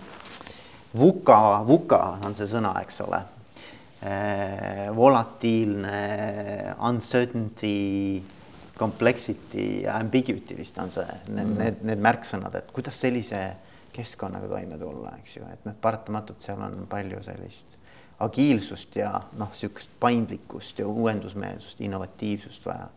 [0.96, 3.20] vuka, vuka on see sõna, eks ole
[4.02, 4.86] eh,.
[4.96, 5.98] volatiilne,
[6.88, 8.22] uncertainty,
[8.78, 13.42] complexity ja ambiguity vist on see, need mm., need, need märksõnad, et kuidas sellise
[13.92, 17.76] keskkonnaga toime tulla, eks ju, et noh, paratamatult seal on palju sellist
[18.22, 22.88] agiilsust ja noh, niisugust paindlikkust ja uuendusmeelsust, innovatiivsust vaja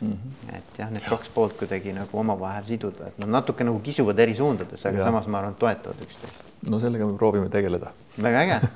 [0.00, 0.56] Mm -hmm.
[0.56, 4.34] et jah, need kaks poolt kuidagi nagu omavahel siduda, et nad natuke nagu kisuvad eri
[4.34, 5.04] suundades, aga ja.
[5.04, 6.44] samas ma arvan, toetavad üksteist.
[6.70, 7.92] no sellega me proovime tegeleda.
[8.22, 8.60] väga äge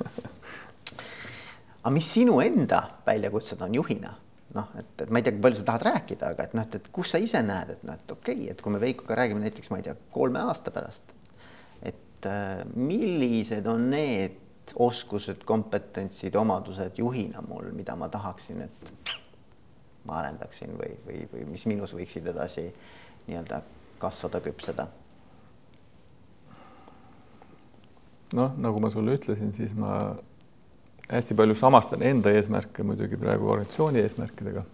[1.82, 4.14] aga mis sinu enda väljakutsed on juhina?
[4.54, 6.74] noh, et, et ma ei tea, kui palju sa tahad rääkida, aga et noh, et,
[6.74, 9.40] et kus sa ise näed, et noh, et okei okay,, et kui me Veikoga räägime
[9.40, 11.13] näiteks, ma ei tea, kolme aasta pärast,
[12.24, 14.40] et äh, millised on need
[14.80, 19.14] oskused, kompetentsid, omadused juhina mul, mida ma tahaksin, et
[20.08, 22.66] ma arendaksin või, või, või mis minus võiksid edasi
[23.26, 23.60] nii-öelda
[24.00, 24.88] kasvada, küpseda?
[28.34, 30.16] noh, nagu ma sulle ütlesin, siis ma
[31.06, 34.64] hästi palju samastan enda eesmärke muidugi praegu organisatsiooni eesmärkidega.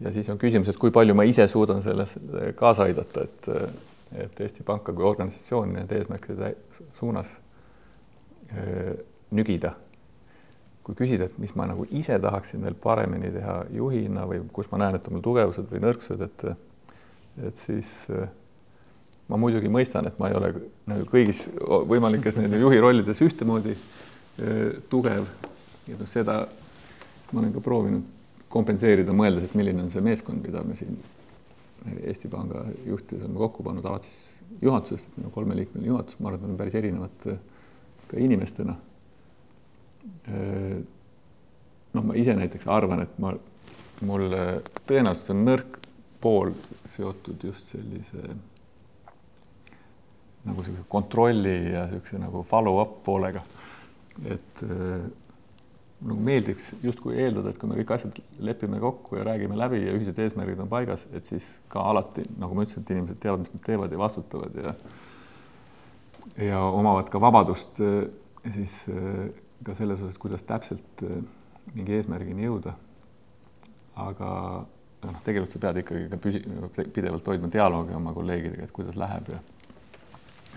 [0.00, 2.18] ja siis on küsimus, et kui palju ma ise suudan selles
[2.58, 3.48] kaasa aidata, et,
[4.14, 6.54] et Eesti Panka kui organisatsiooni nende eesmärkide
[6.98, 7.30] suunas
[8.52, 8.94] öö,
[9.32, 9.72] nügida
[10.82, 14.80] kui küsida, et mis ma nagu ise tahaksin veel paremini teha juhina või kus ma
[14.82, 16.46] näen, et on mul tugevused või nõrkused, et
[17.48, 18.26] et siis äh,
[19.30, 20.50] ma muidugi mõistan, et ma ei ole
[20.90, 21.46] nagu kõigis
[21.88, 25.30] võimalikes nende juhi rollides ühtemoodi äh, tugev.
[25.88, 26.42] ja noh, seda
[27.30, 28.10] ma olen ka proovinud
[28.52, 30.98] kompenseerida, mõeldes, et milline on see meeskond, mida me siin
[32.02, 34.30] Eesti Panga juhtides oleme kokku pannud, alates
[34.62, 37.38] juhatusest, meil on kolmeliikmeline juhatus, ma arvan, et me oleme päris erinevad äh,
[38.10, 38.76] ka inimestena
[40.02, 40.82] Äh,
[41.94, 43.32] noh, ma ise näiteks arvan, et ma,
[44.06, 44.34] mul
[44.88, 45.78] tõenäoliselt on nõrk
[46.22, 46.54] pool
[46.90, 48.22] seotud just sellise
[50.42, 53.42] nagu sellise kontrolli ja niisuguse nagu follow-up poolega.
[54.26, 55.04] et äh,
[56.02, 59.94] nagu meeldiks justkui eeldada, et kui me kõik asjad lepime kokku ja räägime läbi ja
[59.94, 63.54] ühised eesmärgid on paigas, et siis ka alati, nagu ma ütlesin, et inimesed teavad, mis
[63.54, 64.74] nad teevad ja vastutavad ja
[66.38, 68.06] ja omavad ka vabadust äh,
[68.54, 68.74] siis
[69.64, 71.22] ka selles osas, kuidas täpselt äh,
[71.74, 72.74] mingi eesmärgini jõuda.
[74.02, 74.28] aga
[75.04, 76.44] noh, tegelikult sa pead ikkagi ka püsi-,
[76.94, 79.40] pidevalt hoidma dialoogi oma kolleegidega, et kuidas läheb ja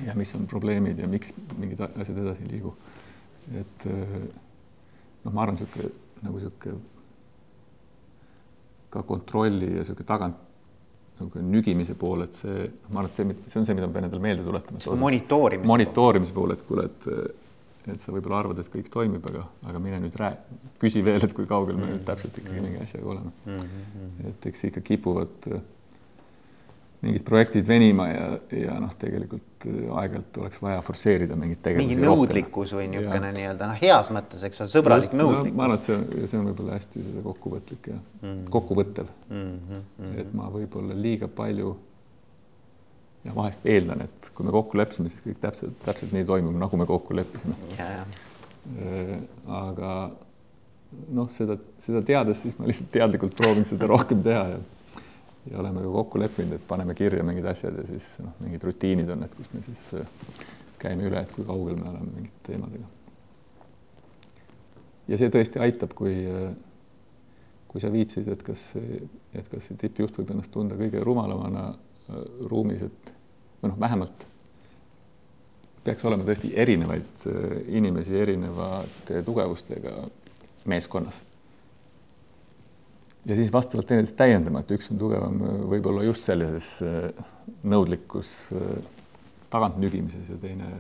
[0.05, 2.73] ja mis on probleemid ja miks mingid asjad edasi ei liigu.
[3.59, 4.15] et äh,
[5.26, 5.91] noh, ma arvan, niisugune
[6.26, 6.82] nagu niisugune
[8.93, 10.43] ka kontrolli ja niisugune tagant
[11.15, 14.07] nagu nügimise pool, et see, ma arvan, et see, see on see, mida ma pean
[14.09, 14.99] endale meelde tuletama.
[14.99, 15.67] monitoorimise.
[15.71, 17.09] monitoorimise pool, et kuule, et
[17.86, 21.34] et sa võib-olla arvad, et kõik toimib, aga, aga mine nüüd räägi, küsi veel, et
[21.38, 22.07] kui kaugel me nüüd mm.
[22.07, 23.59] täpselt ikkagi mingi asjaga oleme mm.
[23.59, 24.30] -hmm.
[24.32, 25.61] et eks ikka kipuvad äh,
[27.06, 28.26] mingid projektid venima ja,
[28.58, 31.88] ja noh, tegelikult äh, aeg-ajalt oleks vaja forsseerida mingit tegevusi.
[31.88, 35.58] mingi nõudlikkus või niisugune nii-öelda noh, heas mõttes, eks ole, sõbralik Just, nõudlikkus no,.
[35.60, 38.45] ma arvan, et see on, see on võib-olla hästi kokkuvõtlik ja mm -hmm.
[38.58, 39.58] kokkuvõttev mm.
[39.72, 40.14] -hmm.
[40.24, 41.76] et ma võib-olla liiga palju
[43.26, 46.78] ja vahest eeldan, et kui me kokku leppisime, siis kõik täpselt, täpselt nii toimub, nagu
[46.78, 47.56] me kokku leppisime.
[47.80, 49.18] Äh,
[49.49, 49.91] aga
[51.14, 54.62] noh, seda, seda teades, siis ma lihtsalt teadlikult proovin seda rohkem teha ja
[55.51, 59.09] ja oleme ka kokku leppinud, et paneme kirja mingid asjad ja siis noh, mingid rutiinid
[59.13, 60.07] on, et kus me siis äh,
[60.81, 62.87] käime üle, et kui kaugel me oleme mingite teemadega.
[65.07, 66.49] ja see tõesti aitab, kui äh,
[67.75, 68.61] kui sa viitsid, et kas,
[69.35, 71.73] et kas see tippjuht võib ennast tunda kõige rumalamana
[72.47, 73.09] ruumis, et
[73.59, 74.23] või noh, vähemalt
[75.83, 80.05] peaks olema tõesti erinevaid äh, inimesi erinevate tugevustega
[80.71, 81.19] meeskonnas.
[83.26, 87.26] Ja siis vastavalt teineteist täiendama, et üks on tugevam äh, võib-olla just sellises äh,
[87.65, 88.32] nõudlikus
[89.53, 90.71] tagantlügimises ja teine,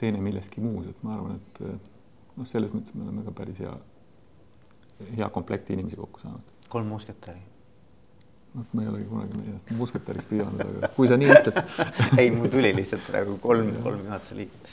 [0.00, 1.62] teine milleski muus, et ma arvan, et
[2.36, 3.76] noh, selles mõttes me oleme ka päris hea,
[5.16, 6.58] hea komplekti inimesi kokku saanud.
[6.70, 7.40] kolm musketäri
[8.54, 11.60] noh, ma ei olegi kunagi ennast musketäriks pidanud, aga kui sa nii ütled
[12.20, 14.72] ei, mul tuli lihtsalt praegu kolm, kolm juhatuse liiget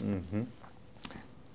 [0.00, 0.22] mm.
[0.30, 0.46] -hmm.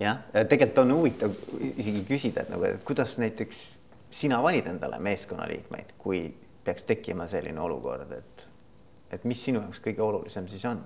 [0.00, 1.36] jah, tegelikult on huvitav
[1.74, 3.62] isegi küsida, et nagu, et kuidas näiteks
[4.10, 6.24] sina valid endale meeskonnaliikmeid, kui
[6.64, 8.46] peaks tekkima selline olukord, et,
[9.12, 10.82] et mis sinu jaoks kõige olulisem siis on?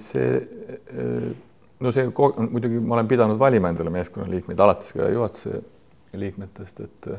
[0.00, 0.28] see,
[1.80, 5.60] no see muidugi ma olen pidanud valima endale meeskonnaliikmeid alates ka juhatuse
[6.16, 7.10] liikmetest, et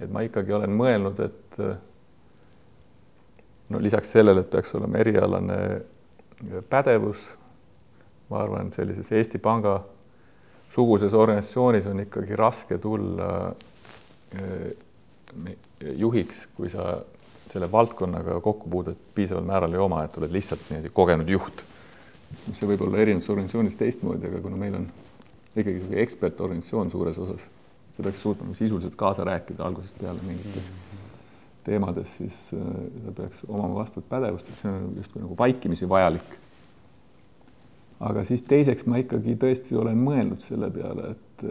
[0.00, 1.58] et ma ikkagi olen mõelnud, et
[3.70, 5.58] no lisaks sellele, et peaks olema erialane
[6.70, 7.26] pädevus,
[8.30, 9.80] ma arvan, sellises Eesti Panga
[10.70, 13.30] suguses organisatsioonis on ikkagi raske tulla
[14.40, 14.70] eh,
[15.96, 16.96] juhiks, kui sa
[17.50, 21.64] selle valdkonnaga kokkupuudet piisaval määral ei oma, et oled lihtsalt niimoodi kogenud juht.
[22.54, 24.84] see võib olla erinevates organisatsioonides teistmoodi, aga kuna meil on
[25.58, 27.48] ikkagi ekspertorganisatsioon suures osas
[28.00, 30.72] sa peaks suutma sisuliselt kaasa rääkida algusest peale mingites
[31.64, 32.60] teemades, siis äh,
[33.04, 36.30] sa peaks omama vastavat pädevust, et see on justkui nagu vaikimisi vajalik.
[38.00, 41.44] Aga siis teiseks ma ikkagi tõesti olen mõelnud selle peale, et,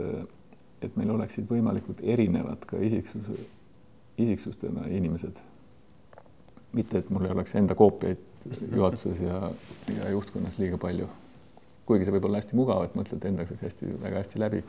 [0.87, 3.37] et meil oleksid võimalikult erinevad ka isiksuse,
[4.17, 5.45] isiksustena inimesed.
[6.73, 8.25] mitte, et mul ei oleks enda koopiaid
[8.75, 9.49] juhatuses ja,
[9.95, 11.07] ja juhtkonnas liiga palju
[11.89, 14.59] kuigi see võib olla hästi mugav, et mõtled endaga hästi, väga hästi läbi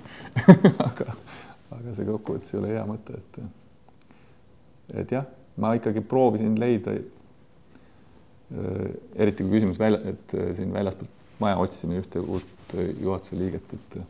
[0.88, 1.16] aga,
[1.76, 3.40] aga see kokkuvõttes ei ole hea mõte, et
[5.02, 5.26] et jah,
[5.60, 6.96] ma ikkagi proovisin leida
[9.14, 14.00] eriti kui küsimus välja, et siin väljaspoolt maja otsisime ühte uut äh, juhatuse liiget, et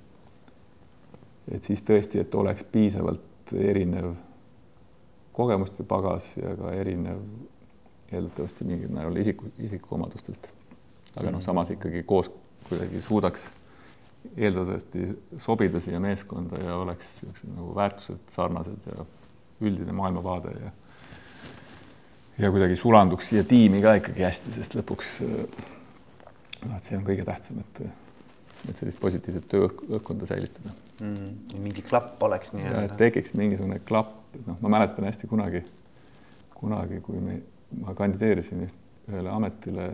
[1.51, 4.13] et siis tõesti, et oleks piisavalt erinev
[5.35, 7.23] kogemuste pagas ja ka erinev
[8.13, 10.51] eeldatavasti mingil määral isiku, isikuomadustelt.
[11.17, 11.45] aga noh, mhm.
[11.45, 12.31] samas ikkagi koos
[12.69, 13.51] kuidagi suudaks
[14.37, 15.07] eeldatavasti
[15.39, 19.07] sobida siia meeskonda ja oleks niisugused nagu väärtused sarnased ja
[19.61, 20.71] üldine maailmavaade ja
[22.39, 25.17] ja kuidagi sulanduks siia tiimi ka ikkagi hästi, sest lõpuks
[26.67, 27.83] noh, et see on kõige tähtsam, et
[28.69, 31.61] et sellist positiivset tööõhkkonda säilitada mm,.
[31.65, 32.99] mingi klapp oleks nii-öelda.
[33.01, 35.63] tekiks mingisugune klapp, noh, ma mäletan hästi kunagi,
[36.59, 37.39] kunagi, kui me,
[37.81, 39.89] ma kandideerisin ühele ametile,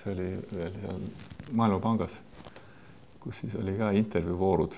[0.00, 1.04] see oli veel seal
[1.58, 2.16] Maailmapangas
[3.28, 4.72] kus siis oli ka intervjuuvoorud.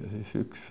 [0.00, 0.64] ja siis üks,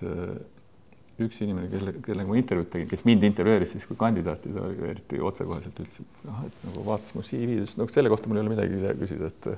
[1.22, 4.88] üks inimene, kelle, kellega ma intervjuud tegin, kes mind intervjueeris siis kui kandidaati, ta oli
[4.90, 8.44] eriti otsekoheselt ütles, et noh, et nagu vaatas mu CV-d, no selle kohta mul ei
[8.46, 9.54] ole midagi küsida, et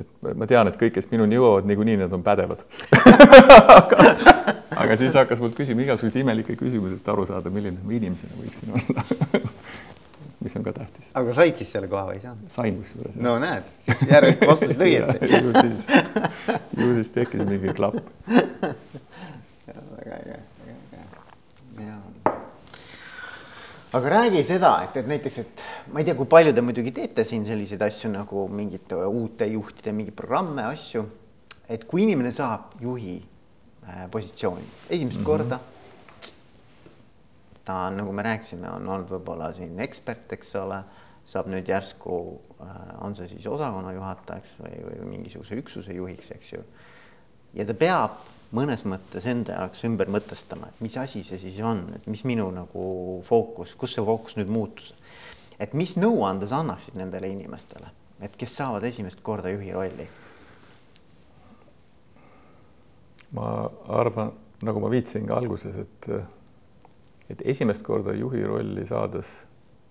[0.00, 2.62] et ma tean, et kõik, kes minuni jõuavad, niikuinii nad on pädevad
[3.80, 4.04] aga,
[4.78, 8.76] aga siis hakkas mult küsima igasuguseid imelikke küsimusi, et aru saada, milline ma inimesena võiksin
[8.78, 9.04] olla
[10.40, 11.10] mis on ka tähtis.
[11.14, 12.52] aga said siis selle koha või ei saanud?
[12.54, 13.16] sain kusjuures.
[13.20, 13.66] no näed,
[14.08, 15.80] järelikult vastasid õieti ju siis,
[16.78, 17.98] ju siis tekkis mingi klapp.
[18.30, 21.02] väga äge, väga äge.
[21.84, 21.98] ja.
[23.92, 27.24] Aga räägi seda, et, et näiteks, et ma ei tea, kui palju te muidugi teete
[27.26, 31.04] siin selliseid asju nagu mingite uute juhtide mingeid programme, asju.
[31.70, 33.18] et kui inimene saab juhi
[33.86, 35.26] äh, positsiooni esimest mm -hmm.
[35.26, 35.60] korda
[37.64, 40.80] ta on, nagu me rääkisime, on olnud võib-olla siin ekspert, eks ole,
[41.30, 42.16] saab nüüd järsku,
[42.64, 46.64] äh, on see siis osakonna juhatajaks või, või mingisuguse üksuse juhiks, eks ju.
[47.54, 48.20] ja ta peab
[48.56, 52.48] mõnes mõttes enda jaoks ümber mõtestama, et mis asi see siis on, et mis minu
[52.54, 52.84] nagu
[53.28, 54.94] fookus, kus see fookus nüüd muutus.
[55.60, 57.90] et mis nõuande sa annaksid nendele inimestele,
[58.20, 60.08] et kes saavad esimest korda juhi rolli?
[63.32, 63.70] ma
[64.00, 64.32] arvan,
[64.66, 66.12] nagu ma viitasin ka alguses, et
[67.30, 69.28] et esimest korda juhi rolli saades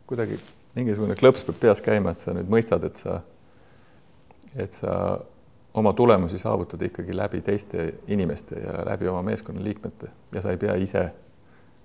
[0.09, 0.35] kuidagi
[0.75, 3.21] mingisugune klõps peab peas käima, et sa nüüd mõistad, et sa,
[4.59, 4.93] et sa
[5.73, 10.57] oma tulemusi saavutad ikkagi läbi teiste inimeste ja läbi oma meeskonna liikmete ja sa ei
[10.57, 11.03] pea ise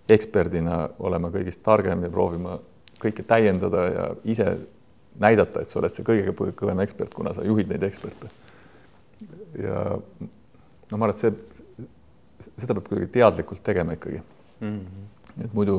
[0.08, 2.58] eksperdina olema kõigist targem ja proovima
[3.00, 4.56] kõike täiendada ja ise
[5.20, 8.28] näidata, et sa oled see kõige kõvem ekspert, kuna sa juhid neid eksperte.
[9.62, 9.82] ja
[10.90, 14.20] no ma arvan, et see, seda peab kuidagi teadlikult tegema ikkagi
[14.60, 14.78] mm.
[14.78, 15.12] -hmm
[15.42, 15.78] et muidu,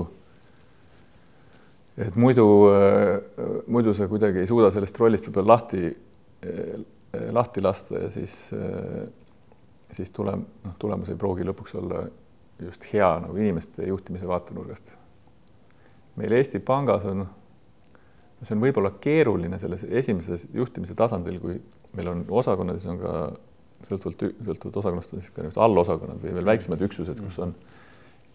[1.97, 5.87] et muidu, äh, muidu sa kuidagi ei suuda sellest rollist võib-olla lahti,
[6.43, 6.73] äh,
[7.35, 9.07] lahti lasta ja siis, äh,
[9.91, 12.05] siis tulem-, noh, tulemus ei pruugi lõpuks olla
[12.61, 14.91] just hea nagu inimeste juhtimise vaatenurgast.
[16.15, 17.25] meil Eesti Pangas on,
[18.41, 21.57] see on võib-olla keeruline selles esimeses juhtimise tasandil, kui
[21.95, 23.15] meil on osakonnades on ka
[23.83, 27.51] sõltuvalt, sõltuvalt osakonnast on siis ka niisugused allosakonnad või veel väiksemad üksused, kus on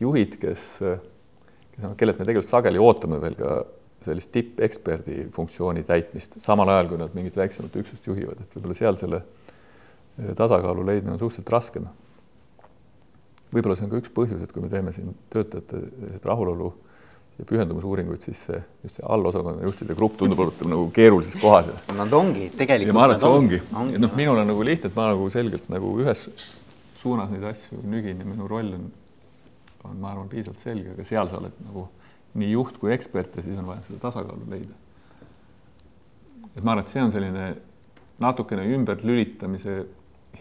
[0.00, 3.56] juhid, kes, kes, kellelt me tegelikult sageli ootame veel ka
[4.04, 9.00] sellist tippeksperdi funktsiooni täitmist, samal ajal kui nad mingit väiksemat üksust juhivad, et võib-olla seal
[9.00, 11.88] selle eh, tasakaalu leidmine on suhteliselt raskem.
[13.52, 15.82] võib-olla see on ka üks põhjus, et kui me teeme siin töötajate
[16.24, 16.72] rahulolu
[17.40, 21.70] ja pühendumusuuringuid, siis see just see allosakonna juhtide grupp tundub olevat nagu keerulises kohas.
[21.96, 22.92] Nad ongi tegelikult.
[22.92, 25.28] ja ma arvan, et see ongi, ongi., noh, minul on nagu lihtne, et ma nagu
[25.32, 26.26] selgelt nagu ühes
[27.00, 28.90] suunas neid asju nügin ja minu roll on,
[29.84, 31.86] on, ma arvan, piisavalt selge, aga seal sa oled nagu
[32.34, 34.74] nii juht kui ekspert ja siis on vaja seda tasakaalu leida.
[36.56, 37.46] et ma arvan, et see on selline
[38.20, 39.86] natukene ümberlülitamise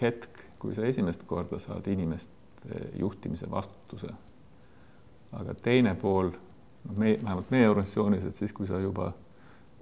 [0.02, 4.14] hetk, kui sa esimest korda saad inimeste juhtimise vastutuse.
[5.32, 9.12] aga teine pool noh, me, vähemalt meie organisatsioonis, et siis, kui sa juba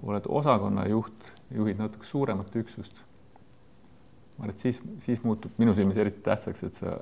[0.02, 3.00] oled osakonna juht, juhid natuke suuremat üksust,
[4.36, 6.98] ma arvan, et siis, siis muutub minu silmis eriti tähtsaks, et sa,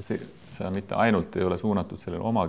[0.00, 0.18] see,
[0.56, 2.48] sa mitte ainult ei ole suunatud sellele oma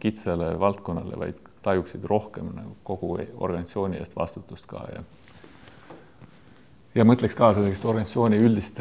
[0.00, 5.04] kitsale valdkonnale, vaid tajuksid rohkem nagu kogu organisatsiooni eest vastutust ka ja
[6.94, 8.80] ja mõtleks kaasa sellist organisatsiooni üldist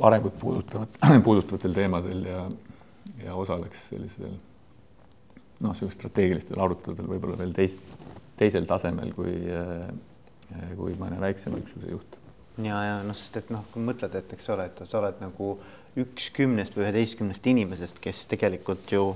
[0.00, 2.40] arengut puudutavat, puudutavatel teemadel ja,
[3.24, 4.32] ja osaleks sellisel
[5.60, 7.84] noh, niisugustel strateegilistel aruteludel võib-olla veel teist,
[8.40, 12.18] teisel tasemel kui, äh, kui mõne väiksema üksuse juht.
[12.58, 15.54] ja, ja noh, sest et noh, kui mõtled, et eks ole, et sa oled nagu
[16.00, 19.12] üks kümnest või üheteistkümnest inimesest, kes tegelikult ju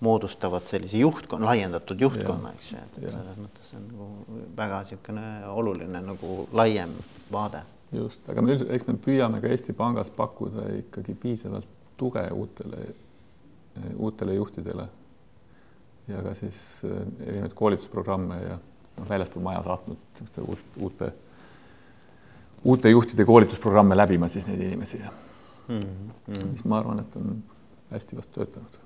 [0.00, 5.26] moodustavad sellise juhtkonna, laiendatud juhtkonna, eks ju, et, et selles mõttes on nagu väga niisugune
[5.52, 6.94] oluline nagu laiem
[7.32, 7.62] vaade.
[7.92, 11.68] just, aga me üldiselt, eks me püüame ka Eesti Pangas pakkuda ikkagi piisavalt
[12.00, 12.86] tuge uutele,
[13.96, 14.88] uutele juhtidele
[16.08, 18.58] ja ka siis äh, erinevaid koolitusprogramme ja
[18.96, 21.12] noh, väljaspool maja saatnud uut, uute,
[22.64, 25.12] uute juhtide koolitusprogramme läbima siis neid inimesi ja
[25.68, 26.46] mm -hmm.
[26.50, 27.42] mis ma arvan, et on
[27.90, 28.78] hästi vast töötanud.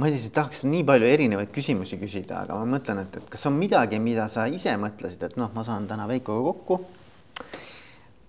[0.00, 3.98] Madis, tahaks nii palju erinevaid küsimusi küsida, aga ma mõtlen, et, et kas on midagi,
[4.00, 6.80] mida sa ise mõtlesid, et noh, ma saan täna Veikoga kokku.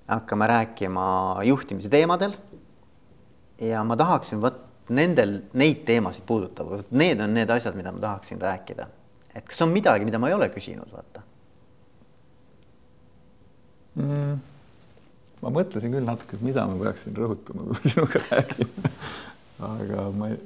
[0.08, 1.06] hakkame rääkima
[1.48, 2.36] juhtimise teemadel.
[3.62, 8.42] ja ma tahaksin võtta nendel, neid teemasid puudutavad, need on need asjad, mida ma tahaksin
[8.42, 8.88] rääkida.
[9.36, 11.24] et kas on midagi, mida ma ei ole küsinud, vaata
[13.96, 14.42] mm,?
[15.42, 18.70] ma mõtlesin küll natuke, et mida ma peaksin rõhutama, kui ma sinuga räägin
[19.70, 20.38] aga ma ei,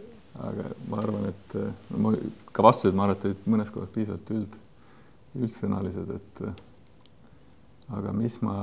[0.44, 1.56] aga ma arvan, et
[1.92, 2.14] no ma
[2.54, 4.54] ka vastused, ma arvan, et olid mõnes kohas piisavalt üld,
[5.38, 6.44] üldsõnalised, et
[7.98, 8.58] aga mis ma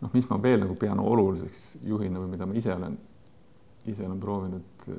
[0.00, 2.96] noh, mis ma veel nagu pean oluliseks juhina või mida ma ise olen
[3.86, 4.96] ise olen proovinud äh,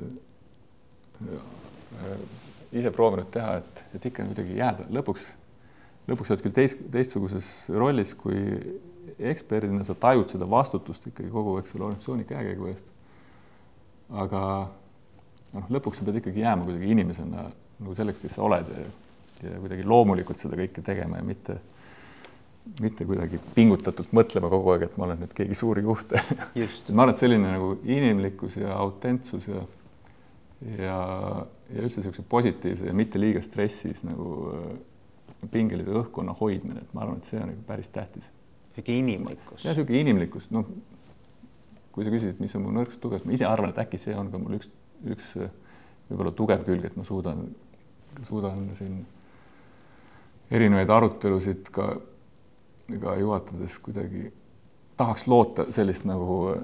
[2.71, 5.23] ise proovinud teha, et, et ikka kuidagi jääda lõpuks,
[6.09, 8.39] lõpuks oled küll teist, teistsuguses rollis kui
[9.17, 12.87] eksperdina, sa tajud seda vastutust ikkagi kogu, eks ole, organisatsiooni käekäigu eest.
[14.09, 14.41] Aga
[15.53, 17.47] noh, lõpuks sa pead ikkagi jääma kuidagi inimesena
[17.77, 18.85] nagu selleks, kes sa oled ja,
[19.43, 21.59] ja kuidagi loomulikult seda kõike tegema ja mitte
[22.81, 26.11] mitte kuidagi pingutatult mõtlema kogu aeg, et ma olen nüüd keegi suur juht
[26.91, 29.63] ma arvan, et selline nagu inimlikkus ja autentsus ja
[30.65, 30.97] ja,
[31.69, 37.05] ja üldse niisuguse positiivse ja mitte liiga stressis nagu äh, pingelise õhkkonna hoidmine, et ma
[37.05, 38.31] arvan, et see on nagu päris tähtis.
[38.75, 39.65] niisugune inimlikkus.
[39.65, 40.65] ja niisugune inimlikkus, noh,
[41.97, 44.29] kui sa küsisid, mis on mu nõrkus, tugevus, ma ise arvan, et äkki see on
[44.29, 44.69] ka mul üks,
[45.09, 45.49] üks äh,
[46.11, 47.47] võib-olla tugev külg, et ma suudan,
[48.29, 49.01] suudan siin
[50.53, 51.95] erinevaid arutelusid ka
[53.01, 54.29] ka juhatades kuidagi
[54.97, 56.55] tahaks loota sellist nagu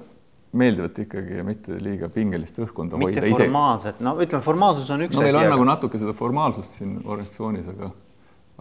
[0.54, 3.26] meeldivat ikkagi ja mitte liiga pingelist õhkkonda hoida.
[3.26, 5.26] mitte formaalset, no ütleme, formaalsus on üks no, asi.
[5.26, 5.54] meil on aga...
[5.56, 7.90] nagu natuke seda formaalsust siin organisatsioonis, aga,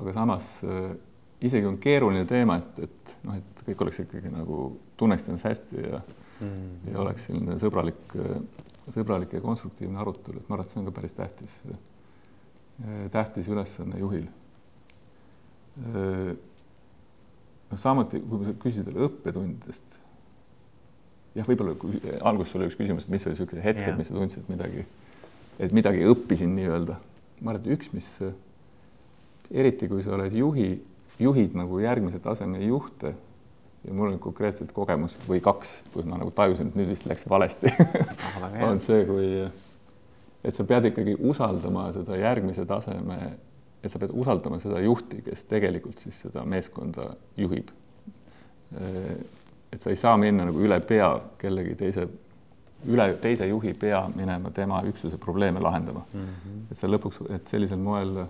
[0.01, 0.89] aga samas äh,
[1.45, 4.65] isegi on keeruline teema, et, et noh, et kõik oleks ikkagi nagu
[4.99, 6.01] tunneks ennast hästi ja
[6.39, 6.93] mm.
[6.93, 8.15] ja oleks selline sõbralik,
[8.93, 11.59] sõbralik ja konstruktiivne arutelu, et ma arvan, et see on ka päris tähtis,
[13.13, 14.27] tähtis ülesanne juhil
[17.73, 19.99] noh, samuti kui sa küsid õppetundidest,
[21.37, 24.17] jah, võib-olla kui alguses oli üks küsimus, et mis oli niisugune hetk, et mis sa
[24.17, 24.85] tundsid, et midagi,
[25.59, 26.99] et midagi õppisin nii-öelda.
[27.41, 28.09] ma arvan, et üks, mis
[29.51, 30.69] eriti kui sa oled juhi,
[31.21, 33.15] juhid nagu järgmise taseme juhte
[33.87, 37.27] ja mul on konkreetselt kogemus või kaks, kus ma nagu tajusin, et nüüd vist läks
[37.29, 37.71] valesti
[38.69, 39.31] on see, kui,
[40.43, 43.19] et sa pead ikkagi usaldama seda järgmise taseme
[43.83, 47.71] et sa pead usaldama seda juhti, kes tegelikult siis seda meeskonda juhib.
[49.71, 52.07] et sa ei saa minna nagu üle pea kellegi teise,
[52.89, 56.21] üle teise juhi pea minema tema üksuse probleeme lahendama mm.
[56.21, 56.63] -hmm.
[56.71, 58.25] et sa lõpuks, et sellisel moel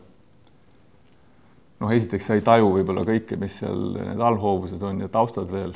[1.83, 5.75] noh, esiteks sa ei taju võib-olla kõike, mis seal need allhoovused on ja taustad veel.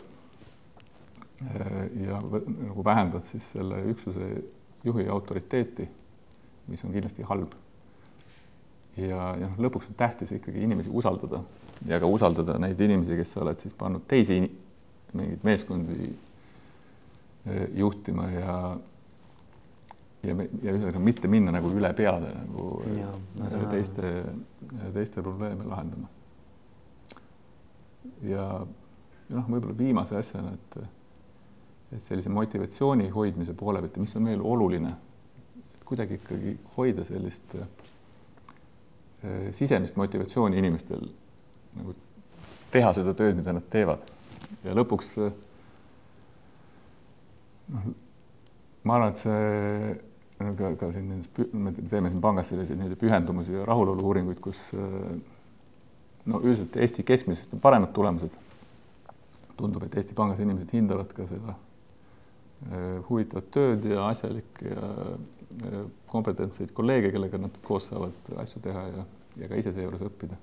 [2.08, 4.30] ja nagu vähendad siis selle üksuse
[4.88, 5.86] juhi autoriteeti,
[6.68, 7.54] mis on kindlasti halb
[8.98, 11.44] ja, ja noh, lõpuks on tähtis ikkagi inimesi usaldada
[11.86, 14.40] ja ka usaldada neid inimesi, kes sa oled siis pannud teisi
[15.14, 16.10] mingeid meeskondi
[17.78, 18.56] juhtima ja
[20.28, 22.68] ja, ja ühesõnaga mitte minna nagu üle peade nagu
[22.98, 23.12] ja,
[23.72, 24.12] teiste,
[24.96, 26.10] teiste probleeme lahendama.
[28.28, 28.46] ja,
[29.34, 30.80] noh, võib-olla viimase asjana, et
[31.88, 34.90] et sellise motivatsiooni hoidmise poole pealt mis on meil oluline,
[35.88, 37.70] kuidagi ikkagi hoida sellist äh,
[39.56, 41.08] sisemist motivatsiooni inimestel
[41.78, 41.96] nagu
[42.74, 44.04] teha seda tööd, mida nad teevad.
[44.66, 45.14] Ja lõpuks
[47.72, 47.88] noh,
[48.88, 49.96] ma arvan, et see
[50.38, 54.70] ka, ka siin nendes, me teeme siin pangas selliseid nii-öelda pühendumusi ja rahulolu uuringuid, kus
[56.28, 58.44] no üldiselt Eesti keskmisest on paremad tulemused.
[59.58, 61.56] tundub, et Eesti Pangas inimesed hindavad ka seda
[62.68, 64.90] eh, huvitavat tööd ja asjalikke ja
[65.66, 65.80] eh,
[66.12, 69.06] kompetentseid kolleege, kellega nad koos saavad asju teha ja,
[69.42, 70.38] ja ka ise seejuures õppida.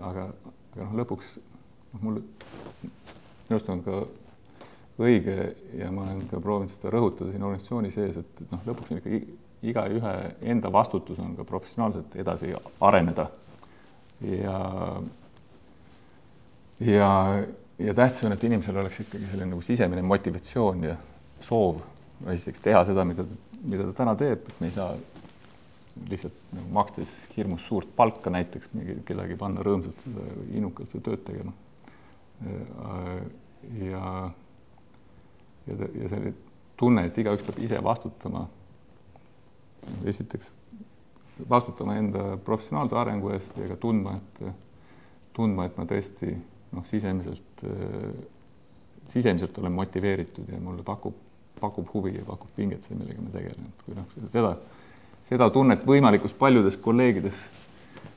[0.00, 0.30] Aga,
[0.72, 4.00] aga noh, lõpuks noh, mul minu arust on ka
[5.04, 5.36] õige
[5.78, 9.00] ja ma olen ka proovinud seda rõhutada siin organisatsiooni sees, et, et noh, lõpuks on
[9.00, 9.20] ikkagi
[9.70, 10.14] igaühe
[10.52, 13.26] enda vastutus on ka professionaalselt edasi areneda.
[14.20, 14.58] ja,
[16.80, 17.10] ja,
[17.78, 20.96] ja tähtis on, et inimesel oleks ikkagi selline nagu sisemine motivatsioon ja
[21.44, 21.80] soov
[22.28, 23.24] esiteks teha seda, mida,
[23.62, 24.94] mida ta täna teeb, et me ei saa
[26.08, 28.70] lihtsalt nagu makstes hirmus suurt palka näiteks
[29.08, 30.24] kedagi panna rõõmsalt seda
[30.56, 31.52] innukalt seda tööd tegema.
[33.84, 34.30] ja
[35.66, 36.32] ja, ja see
[36.80, 38.46] tunne, et igaüks peab ise vastutama.
[40.04, 40.52] esiteks
[41.48, 44.42] vastutama enda professionaalse arengu eest ja ka tundma, et
[45.36, 46.34] tundma, et ma tõesti
[46.76, 47.64] noh, sisemiselt,
[49.08, 51.16] sisemiselt olen motiveeritud ja mulle pakub,
[51.60, 54.52] pakub huvi ja pakub pinget see, millega ma tegelen, et kui noh, seda,
[55.30, 57.46] seda tunnet võimalikult paljudes kolleegides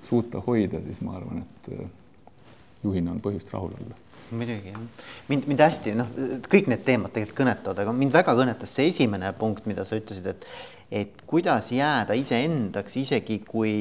[0.03, 5.63] suuta hoida, siis ma arvan, et juhina on põhjust rahul olla muidugi jah, mind, mind
[5.63, 6.13] hästi noh,
[6.51, 10.29] kõik need teemad tegelikult kõnetavad, aga mind väga kõnetas see esimene punkt, mida sa ütlesid,
[10.33, 10.47] et
[10.93, 13.73] et kuidas jääda iseendaks, isegi kui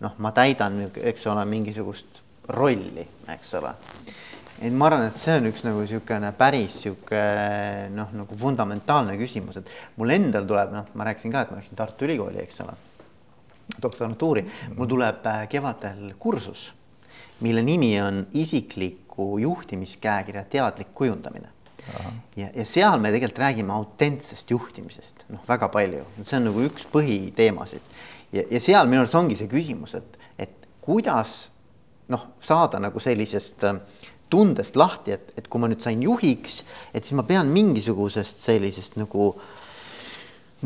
[0.00, 2.22] noh, ma täidan, eks ole, mingisugust
[2.56, 3.74] rolli, eks ole.
[4.60, 9.60] et ma arvan, et see on üks nagu niisugune päris niisugune noh, nagu fundamentaalne küsimus,
[9.60, 9.70] et
[10.00, 12.76] mul endal tuleb, noh, ma rääkisin ka, et ma läksin Tartu Ülikooli, eks ole,
[13.80, 14.44] doktorantuuri,
[14.76, 16.70] mul tuleb äh, kevadel kursus
[17.40, 21.48] mille nimi on isikliku juhtimiskäekirja teadlik kujundamine.
[22.36, 26.84] ja, ja seal me tegelikult räägime autentsest juhtimisest, noh, väga palju, see on nagu üks
[26.92, 27.82] põhiteemasid.
[28.32, 31.48] ja, ja seal minu arust ongi see küsimus, et, et kuidas
[32.08, 33.80] noh, saada nagu sellisest äh,
[34.30, 36.60] tundest lahti, et, et kui ma nüüd sain juhiks,
[36.94, 39.59] et siis ma pean mingisugusest sellisest nagu äh,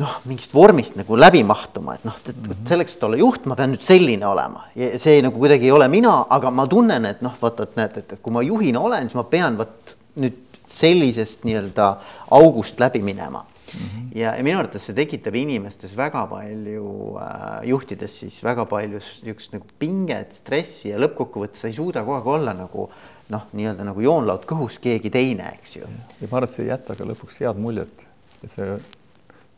[0.00, 2.68] noh, mingist vormist nagu läbi mahtuma, et noh, et mm -hmm.
[2.68, 4.64] selleks, et olla juht, ma pean nüüd selline olema
[4.98, 8.14] see nagu kuidagi ei ole mina, aga ma tunnen, et noh, vaata, et näed, et
[8.22, 10.40] kui ma juhina olen, siis ma pean vot nüüd
[10.74, 11.90] sellisest nii-öelda
[12.30, 13.80] august läbi minema mm.
[13.80, 14.18] -hmm.
[14.18, 19.52] ja, ja minu arvates see tekitab inimestes väga palju äh,, juhtides siis väga palju niisugust
[19.52, 22.90] nagu pinget, stressi ja lõppkokkuvõttes sa ei suuda kogu aeg olla nagu
[23.28, 25.86] noh, nii-öelda nagu joonlaud kõhus keegi teine, eks ju.
[26.20, 28.06] ja ma arvan, et see ei jäta ka lõpuks head muljet,
[28.42, 28.76] et see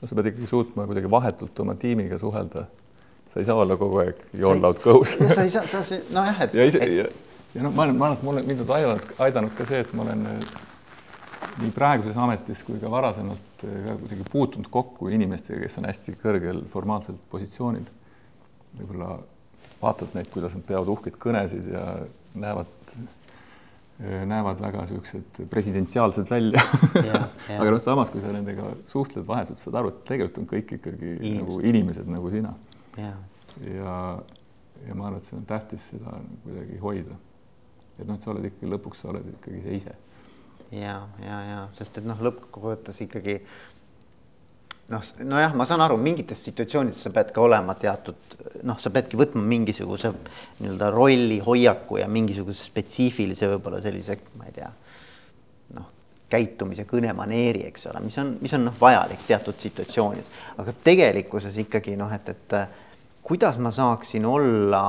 [0.06, 2.66] no sa pead ikkagi suutma kuidagi vahetult oma tiimiga suhelda.
[3.26, 5.16] sa ei saa olla kogu aeg joonlaud kõhus.
[5.34, 6.54] sa ei saa, sa see, nojah, et.
[6.54, 7.08] ja ise ja,
[7.54, 9.92] ja noh, ma olen, ma arvan, et mulle mind on aidanud, aidanud ka see, et
[9.98, 10.48] ma olen äh,
[11.64, 16.14] nii praeguses ametis kui ka varasemalt äh, ka kuidagi puutunud kokku inimestega, kes on hästi
[16.22, 17.90] kõrgel formaalselt positsioonil.
[18.78, 19.16] võib-olla
[19.82, 21.82] vaatad neid, kuidas nad peavad uhkeid kõnesid ja
[22.38, 22.85] näevad
[23.98, 26.60] näevad väga niisugused presidentsiaalsed välja
[27.60, 31.12] aga noh, samas kui sa nendega suhtled vahetult, saad aru, et tegelikult on kõik ikkagi
[31.14, 31.38] inimesed.
[31.40, 32.52] nagu inimesed nagu sina.
[33.00, 33.14] ja,
[33.64, 33.94] ja,
[34.86, 37.16] ja ma arvan, et see on tähtis seda kuidagi hoida.
[37.96, 39.96] et noh, et sa oled ikkagi lõpuks, sa oled ikkagi see ise.
[40.76, 43.40] ja, ja, ja sest et noh, lõppkokkuvõttes ikkagi
[44.88, 49.18] noh, nojah, ma saan aru, mingites situatsioonides sa pead ka olema teatud noh, sa peadki
[49.18, 50.12] võtma mingisuguse
[50.60, 54.70] nii-öelda rolli, hoiaku ja mingisuguse spetsiifilise võib-olla sellise, ma ei tea,
[55.76, 55.90] noh,
[56.30, 61.98] käitumise kõnemaneeri, eks ole, mis on, mis on noh, vajalik teatud situatsioonides, aga tegelikkuses ikkagi
[61.98, 62.56] noh, et, et
[63.26, 64.84] kuidas ma saaksin olla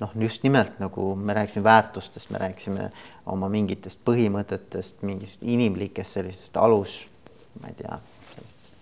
[0.00, 2.88] noh, just nimelt nagu me rääkisime väärtustest, me rääkisime
[3.30, 7.02] oma mingitest põhimõtetest, mingist inimlikest sellistest alus,
[7.60, 8.00] ma ei tea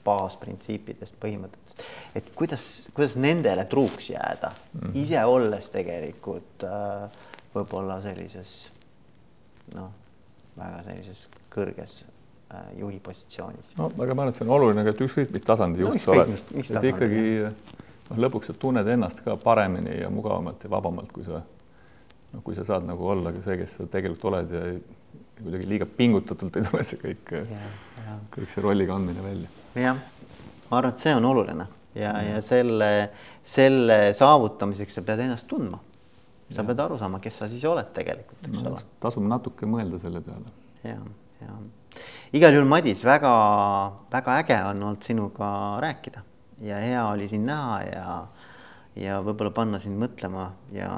[0.04, 1.84] baasprintsiipidest, põhimõtetest,
[2.18, 4.96] et kuidas, kuidas nendele truuks jääda mm, -hmm.
[5.04, 7.20] ise olles tegelikult äh,
[7.54, 8.70] võib-olla sellises
[9.74, 9.92] noh,
[10.56, 12.02] väga sellises kõrges
[12.54, 13.76] äh, juhi positsioonis.
[13.78, 16.16] no aga ma arvan, et see on oluline, et ükskõik mis tasandi juht no, sa
[16.16, 21.24] oled, et ikkagi noh, lõpuks sa tunned ennast ka paremini ja mugavamalt ja vabamalt, kui
[21.28, 21.42] sa
[22.32, 24.66] noh, kui sa saad nagu olla ka see, kes sa tegelikult oled ja
[25.42, 27.34] kuidagi liiga pingutatult ei tule see kõik,
[28.32, 29.61] kõik see rolli kandmine välja.
[29.74, 30.00] Jah,
[30.68, 32.90] ma arvan, et see on oluline ja, ja selle,
[33.44, 35.80] selle saavutamiseks sa pead ennast tundma.
[36.52, 36.66] sa ja.
[36.68, 38.82] pead aru saama, kes sa siis oled tegelikult, eks no, ole.
[39.00, 40.52] tasub natuke mõelda selle peale.
[40.84, 40.98] ja,
[41.42, 41.56] ja
[42.32, 43.32] igal juhul, Madis väga,,
[44.12, 45.48] väga-väga äge on olnud sinuga
[45.84, 46.22] rääkida
[46.62, 48.06] ja hea oli sind näha ja,
[48.96, 50.92] ja võib-olla panna sind mõtlema ja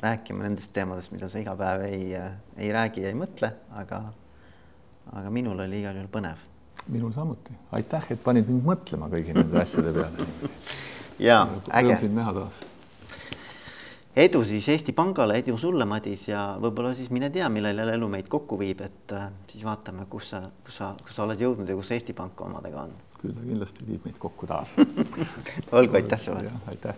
[0.00, 2.14] rääkima nendest teemadest, mida sa iga päev ei,
[2.56, 4.00] ei räägi ja ei mõtle, aga,
[5.12, 6.49] aga minul oli igal juhul põnev.
[6.90, 10.28] Minul samuti, aitäh, et panid mind mõtlema kõigi nende asjade peale.
[11.18, 11.98] ja äge.
[12.02, 12.62] sind näha taas
[14.16, 18.08] edu siis Eesti Pangale, edu sulle, Madis, ja võib-olla siis mine tea, millal jälle elu
[18.10, 21.70] meid kokku viib, et äh, siis vaatame, kus sa, kus sa, kus sa oled jõudnud
[21.70, 22.96] ja kus Eesti Pank omadega on.
[23.20, 24.74] küll ta kindlasti viib meid kokku taas
[25.76, 26.52] olgu, aitäh sulle.
[26.72, 26.96] aitäh